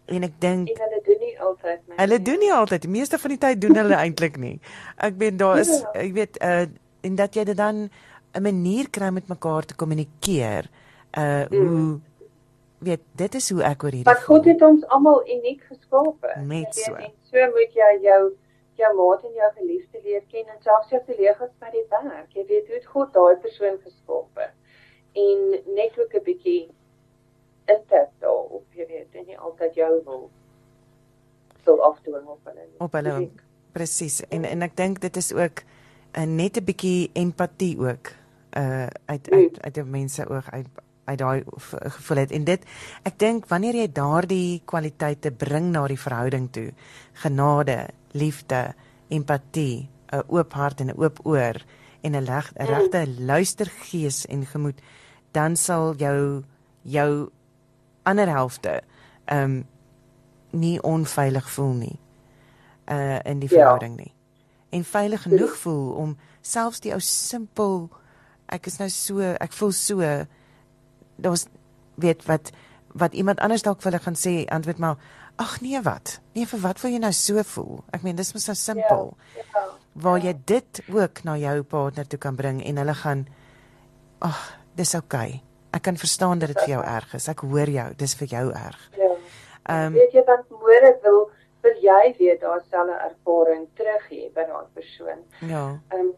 en 0.05 0.23
ek 0.23 0.39
dink 0.39 0.71
hulle 0.77 1.01
doen 1.05 1.19
nie 1.19 1.35
altyd 1.39 1.81
nie 1.87 1.97
hulle 1.97 2.21
doen 2.21 2.39
nie 2.39 2.53
altyd 2.53 2.81
die 2.81 2.93
meeste 2.95 3.19
van 3.19 3.35
die 3.35 3.41
tyd 3.45 3.61
doen 3.61 3.77
hulle 3.77 3.99
eintlik 3.99 4.39
nie 4.41 4.55
ek 4.97 5.19
weet 5.21 5.37
daar 5.37 5.61
is 5.61 5.75
ja. 5.79 5.91
ek 6.05 6.17
weet 6.17 6.41
uh 6.41 6.65
en 7.03 7.15
dat 7.19 7.35
jy 7.35 7.43
dit 7.43 7.57
dan 7.59 7.89
'n 8.33 8.41
manier 8.41 8.89
kry 8.89 9.09
met 9.11 9.27
mekaar 9.27 9.65
te 9.65 9.75
kommunikeer 9.75 10.69
uh 11.17 11.45
mm. 11.49 11.67
hoe 11.67 11.99
weet 12.83 13.01
dit 13.15 13.35
is 13.35 13.49
hoe 13.49 13.63
ek 13.63 13.83
oor 13.83 13.95
hierdie 13.95 14.11
Want 14.11 14.23
God 14.29 14.47
het 14.49 14.61
ons 14.61 14.87
almal 14.95 15.21
uniek 15.27 15.61
geskape. 15.69 16.31
Net 16.47 16.75
so. 16.75 16.95
En 16.95 17.11
so 17.29 17.49
moet 17.55 17.77
jy 17.79 17.91
jou 18.07 18.21
jou 18.79 18.91
maat 18.97 19.23
en 19.23 19.33
jou 19.33 19.49
geliefde 19.57 20.01
leer 20.03 20.23
ken 20.31 20.47
en 20.47 20.61
selfs 20.61 20.89
jou 20.89 21.01
kollegas 21.07 21.51
by 21.59 21.71
die 21.73 21.85
werk. 21.89 22.31
Jy 22.33 22.45
weet 22.51 22.71
hoe 22.71 22.81
God 22.93 23.13
daai 23.13 23.35
persoon 23.43 23.77
geskape. 23.83 24.49
En 25.13 25.43
net 25.75 25.99
ook 25.99 26.13
'n 26.13 26.23
bietjie 26.23 26.69
intet 27.65 28.09
daarop, 28.19 28.65
jy 28.73 28.87
weet, 28.87 29.15
en 29.15 29.25
nie 29.25 29.37
altyd 29.37 29.75
jou 29.75 30.01
wil 30.05 30.29
sou 31.63 31.79
afdoen 31.79 32.27
op 32.27 32.39
hulle. 32.43 32.67
Op 32.77 32.91
hulle. 32.91 33.29
Presies. 33.71 34.21
En 34.29 34.43
en 34.45 34.61
ek 34.61 34.75
dink 34.77 35.01
dit 35.01 35.15
is 35.15 35.33
ook 35.33 35.63
uh, 36.17 36.23
net 36.23 36.57
'n 36.57 36.63
bietjie 36.63 37.09
empatie 37.13 37.79
ook 37.79 38.11
uh 38.57 38.87
uit 39.05 39.29
uit 39.31 39.61
uit 39.61 39.73
die 39.73 39.83
mense 39.83 40.29
oog 40.29 40.51
uit 40.51 40.67
uit 41.05 41.17
daai 41.17 41.43
gevoel 41.57 42.17
het 42.17 42.31
en 42.31 42.43
dit 42.43 42.65
ek 43.03 43.17
dink 43.19 43.47
wanneer 43.47 43.75
jy 43.75 43.87
daardie 43.91 44.61
kwaliteite 44.65 45.31
bring 45.31 45.71
na 45.71 45.87
die 45.87 45.99
verhouding 45.99 46.51
toe 46.51 46.69
genade 47.23 47.87
liefde 48.13 48.73
empatie 49.09 49.89
'n 50.13 50.23
oop 50.27 50.53
hart 50.53 50.79
en 50.79 50.89
'n 50.89 50.97
oop 50.97 51.19
oor 51.25 51.55
en 52.01 52.15
'n 52.15 52.25
regte 52.55 53.07
luistergees 53.19 54.25
en 54.25 54.45
gemoed 54.45 54.81
dan 55.31 55.55
sal 55.55 55.95
jou 55.95 56.43
jou 56.81 57.29
ander 58.03 58.27
helfte 58.27 58.81
ehm 59.25 59.43
um, 59.43 59.65
nie 60.51 60.81
onveilig 60.81 61.49
voel 61.49 61.73
nie 61.73 61.99
uh 62.85 63.19
in 63.23 63.39
die 63.39 63.49
ja. 63.49 63.55
verhouding 63.55 63.95
ja. 63.97 64.03
nie 64.03 64.13
en 64.69 64.83
veilig 64.83 65.21
genoeg 65.21 65.57
voel 65.57 65.91
om 65.91 66.17
selfs 66.41 66.79
die 66.79 66.93
ou 66.93 66.99
simpel 66.99 67.89
ek 68.45 68.67
is 68.67 68.77
nou 68.77 68.89
so 68.89 69.33
ek 69.39 69.53
voel 69.53 69.71
so 69.71 70.01
daar's 71.15 71.45
weet 71.95 72.25
wat 72.25 72.51
wat 72.93 73.13
iemand 73.13 73.39
anders 73.39 73.61
dalk 73.65 73.81
vir 73.81 73.91
hulle 73.91 74.03
gaan 74.03 74.19
sê 74.19 74.33
antwoord 74.45 74.77
maar 74.77 74.97
ag 75.43 75.55
nee 75.65 75.81
wat 75.85 76.17
nee 76.37 76.47
vir 76.49 76.61
wat 76.63 76.81
wil 76.83 76.93
jy 76.93 76.99
nou 77.03 77.13
so 77.19 77.45
voel 77.53 77.83
ek 77.95 78.05
meen 78.07 78.19
dis 78.19 78.33
mos 78.35 78.49
so 78.49 78.57
simpel 78.57 79.13
ja, 79.35 79.45
ja, 79.53 79.63
waar 80.05 80.19
ja. 80.19 80.31
jy 80.31 80.35
dit 80.53 80.83
ook 80.95 81.23
na 81.27 81.37
jou 81.41 81.55
partner 81.75 82.09
toe 82.09 82.19
kan 82.25 82.39
bring 82.39 82.61
en 82.63 82.81
hulle 82.83 82.97
gaan 83.03 83.25
ag 84.29 84.41
dis 84.79 84.95
oukei 84.99 85.29
okay. 85.29 85.41
ek 85.77 85.85
kan 85.89 86.01
verstaan 86.05 86.43
dat 86.43 86.53
dit 86.53 86.63
vir 86.65 86.75
jou 86.77 86.83
erg 86.95 87.15
is 87.19 87.29
ek 87.35 87.45
hoor 87.53 87.75
jou 87.77 87.87
dis 88.01 88.17
vir 88.21 88.35
jou 88.37 88.47
erg 88.63 88.89
ja 89.03 89.13
um, 89.13 89.95
weet 89.99 90.17
jy 90.17 90.25
wat 90.27 90.45
môre 90.49 90.91
wil 91.05 91.23
wil 91.63 91.79
jy 91.87 92.03
weet 92.19 92.43
daar 92.43 92.61
selfe 92.67 92.99
ervaring 93.07 93.65
terug 93.79 94.11
hê 94.11 94.27
by 94.35 94.47
daai 94.49 94.67
persoon 94.75 95.25
ja 95.53 95.65
um, 95.95 96.13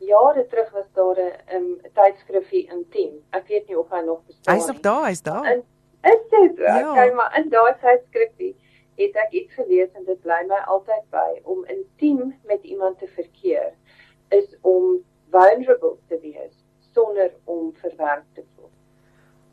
jare 0.00 0.46
terug 0.46 0.70
was 0.70 0.88
daar 0.92 1.16
'n 1.16 1.54
um, 1.54 1.80
tydskrifie 1.92 2.68
intiem. 2.68 3.14
Ek 3.30 3.46
weet 3.46 3.68
nie 3.68 3.78
of 3.78 3.90
hy 3.90 4.00
nog 4.00 4.20
bestaan 4.26 4.54
nie. 4.54 4.62
Hy's 4.62 4.72
nog 4.72 4.80
daar, 4.80 5.06
hy's 5.06 5.22
daar. 5.22 5.44
En, 5.44 5.64
is 6.00 6.28
dit? 6.28 6.56
Ja. 6.56 6.90
Okay, 6.90 7.12
maar 7.12 7.38
in 7.38 7.48
daai 7.48 7.74
tydskrifie 7.80 8.56
het 9.00 9.16
ek 9.24 9.36
iets 9.40 9.54
gelees 9.56 9.92
en 9.98 10.04
dit 10.04 10.20
bly 10.24 10.40
my 10.48 10.60
altyd 10.74 11.06
by 11.14 11.28
om 11.48 11.64
intiem 11.72 12.34
met 12.48 12.62
iemand 12.62 12.98
te 12.98 13.08
verkeer 13.16 13.72
is 14.36 14.48
om 14.60 15.00
vulnerable 15.30 15.96
te 16.08 16.18
wees 16.22 16.54
sonder 16.92 17.32
om 17.44 17.70
verwerp 17.80 18.26
te 18.34 18.44
voel. 18.54 18.70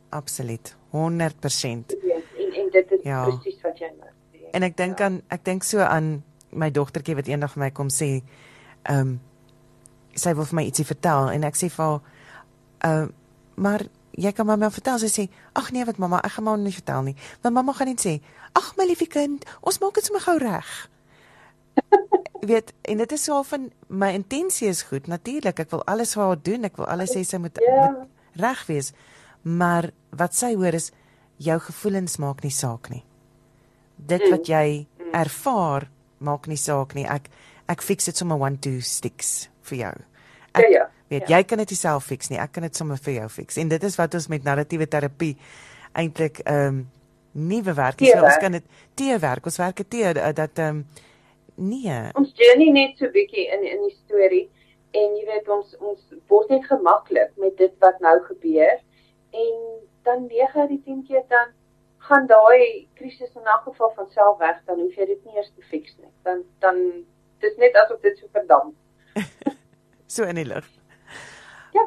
Absoluut. 0.08 0.74
100%. 0.90 0.92
Ja, 2.02 2.16
en 2.38 2.52
en 2.52 2.70
dit 2.70 2.92
is 2.92 3.02
ja. 3.02 3.24
presies 3.24 3.60
wat 3.62 3.78
jy 3.78 3.90
nou 3.96 4.10
sê. 4.10 4.50
En 4.56 4.64
ek 4.64 4.76
dink 4.76 4.98
ja. 4.98 5.08
aan 5.08 5.20
ek 5.28 5.44
dink 5.44 5.66
so 5.66 5.84
aan 5.84 6.18
my 6.50 6.70
dogtertjie 6.72 7.16
wat 7.18 7.28
eendag 7.28 7.52
vir 7.54 7.66
my 7.66 7.72
kom 7.76 7.92
sê, 7.92 8.18
ehm 8.88 9.00
um, 9.00 9.16
sy 10.18 10.32
wil 10.34 10.48
vir 10.50 10.56
my 10.58 10.64
ietsie 10.66 10.86
vertel 10.88 11.28
en 11.30 11.44
ek 11.46 11.58
sê 11.58 11.68
vir 11.70 11.84
haar 11.84 12.00
uh 12.88 13.08
maar 13.58 13.82
jy 14.18 14.32
kan 14.34 14.46
my 14.48 14.56
maar 14.58 14.72
vertel 14.74 14.98
sy 14.98 15.08
sê 15.14 15.24
ag 15.54 15.68
nee 15.72 15.84
wat 15.86 15.98
mamma 16.02 16.18
ek 16.26 16.32
gaan 16.36 16.44
maar 16.48 16.58
nie 16.58 16.74
vertel 16.74 17.02
nie. 17.06 17.16
Want 17.42 17.54
mamma 17.54 17.72
gaan 17.78 17.86
net 17.92 18.02
sê 18.02 18.16
ag 18.58 18.72
my 18.78 18.84
liefie 18.88 19.06
kind 19.10 19.44
ons 19.62 19.78
maak 19.82 19.94
dit 19.94 20.04
sommer 20.08 20.24
gou 20.24 20.38
reg. 20.42 20.72
Weet 22.50 22.72
en 22.82 22.98
dit 23.02 23.12
is 23.12 23.24
so 23.24 23.42
van 23.46 23.68
my 23.88 24.10
intensie 24.16 24.68
is 24.70 24.82
goed 24.88 25.06
natuurlik 25.10 25.60
ek 25.64 25.70
wil 25.74 25.84
alles 25.90 26.14
vir 26.16 26.24
haar 26.24 26.42
doen 26.42 26.64
ek 26.68 26.76
wil 26.80 26.86
alles 26.90 27.14
sê 27.14 27.22
sy 27.26 27.38
moet, 27.42 27.58
Ja. 27.62 27.90
moet 27.90 28.08
reg 28.38 28.66
wees. 28.66 28.92
Maar 29.42 29.90
wat 30.10 30.34
sy 30.34 30.54
hoor 30.54 30.74
is 30.74 30.90
jou 31.38 31.58
gevoelens 31.60 32.16
maak 32.18 32.42
nie 32.42 32.50
saak 32.54 32.90
nie. 32.90 33.04
Dit 33.96 34.22
Mm. 34.22 34.30
wat 34.30 34.46
jy 34.46 34.86
ervaar 35.12 35.88
maak 36.18 36.46
nie 36.46 36.56
saak 36.56 36.94
nie. 36.94 37.06
Ek 37.06 37.28
ek 37.68 37.82
fix 37.82 38.04
dit 38.04 38.16
sommer 38.16 38.36
one 38.38 38.56
two 38.58 38.80
sticks 38.80 39.48
vir 39.62 39.78
jou. 39.78 39.94
Ek 40.54 40.62
Ja, 40.64 40.68
ja, 40.70 40.86
weet 41.08 41.28
ja. 41.28 41.36
jy 41.36 41.42
kan 41.48 41.62
dit 41.62 41.74
self 41.76 42.08
fix 42.10 42.30
nie 42.32 42.40
ek 42.40 42.52
kan 42.52 42.66
dit 42.66 42.76
sommer 42.76 43.00
vir 43.06 43.14
jou 43.20 43.28
fix 43.38 43.58
en 43.60 43.68
dit 43.68 43.88
is 43.90 43.98
wat 44.00 44.14
ons 44.14 44.28
met 44.28 44.44
narratiewe 44.44 44.86
terapie 44.86 45.34
eintlik 45.92 46.42
ehm 46.44 46.66
um, 46.66 46.86
nuwe 47.38 47.74
werk 47.76 48.00
is 48.02 48.10
so 48.10 48.24
ons 48.24 48.40
kan 48.42 48.56
dit 48.56 48.64
teewerk 48.98 49.46
ons 49.46 49.60
werk 49.60 49.76
dit 49.84 49.90
tee 49.96 50.14
dat 50.14 50.58
ehm 50.58 50.80
um, 50.80 50.86
nee 51.58 51.98
Ons 52.18 52.32
journey 52.38 52.70
net 52.72 52.98
so 52.98 53.10
bietjie 53.14 53.48
in 53.54 53.66
in 53.66 53.84
die 53.86 53.96
storie 54.04 54.46
en 54.96 55.16
jy 55.18 55.24
weet 55.28 55.48
ons 55.52 55.76
ons 55.78 56.18
word 56.32 56.50
net 56.54 56.64
gemaklik 56.70 57.32
met 57.36 57.56
dit 57.58 57.74
wat 57.84 58.00
nou 58.00 58.16
gebeur 58.26 58.76
en 59.30 59.56
dan 60.08 60.26
9 60.26 60.60
uit 60.60 60.68
die 60.68 60.82
10 60.86 61.04
keer 61.08 61.24
dan 61.28 61.54
gaan 62.08 62.26
daai 62.26 62.88
krisis 62.94 63.34
in 63.34 63.44
elk 63.44 63.62
geval 63.62 63.92
van 63.94 64.10
self 64.10 64.38
weg 64.38 64.60
dan 64.64 64.80
hoef 64.80 64.96
jy 64.96 65.06
dit 65.06 65.24
nie 65.24 65.36
eers 65.36 65.50
te 65.54 65.64
fix 65.70 65.96
nie. 65.98 66.10
Dan 66.22 66.44
dan 66.64 66.80
dis 67.44 67.56
net 67.56 67.76
asof 67.82 68.00
dit 68.00 68.18
so 68.18 68.30
verdamp. 68.32 68.74
so 70.14 70.24
in 70.24 70.40
die 70.40 70.48
lug. 70.48 70.68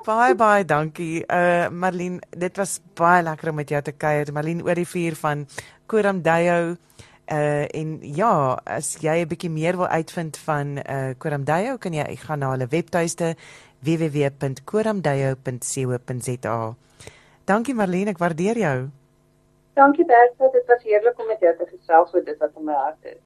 Baie 0.01 0.33
baie 0.33 0.63
dankie. 0.65 1.21
Uh 1.29 1.69
Marlene, 1.69 2.17
dit 2.29 2.57
was 2.57 2.81
baie 2.97 3.21
lekker 3.23 3.49
om 3.51 3.55
met 3.61 3.69
jou 3.69 3.81
te 3.85 3.91
kuier. 3.93 4.33
Marlene 4.33 4.63
oor 4.65 4.75
die 4.75 4.87
vuur 4.87 5.15
van 5.19 5.47
Koramdayo. 5.85 6.75
Uh 7.31 7.65
en 7.77 7.99
ja, 8.01 8.59
as 8.65 8.97
jy 9.01 9.21
'n 9.21 9.27
bietjie 9.27 9.49
meer 9.49 9.77
wil 9.77 9.87
uitvind 9.87 10.37
van 10.37 10.77
uh 10.77 11.13
Koramdayo, 11.17 11.77
kan 11.77 11.93
jy 11.93 12.15
gaan 12.15 12.39
na 12.39 12.51
hulle 12.51 12.67
webtuiste 12.67 13.35
www.koramdayo.co.za. 13.83 16.75
Dankie 17.45 17.73
Marlene, 17.73 18.09
ek 18.09 18.17
waardeer 18.17 18.57
jou. 18.57 18.89
Dankie 19.73 20.05
Bertha, 20.05 20.47
dit 20.51 20.65
was 20.67 20.83
heerlik 20.83 21.19
om 21.19 21.27
met 21.27 21.39
jou 21.39 21.57
te 21.57 21.65
gesels 21.65 22.13
oor 22.13 22.25
dit 22.25 22.37
wat 22.39 22.51
in 22.57 22.65
my 22.65 22.73
hart 22.73 23.05
is. 23.05 23.19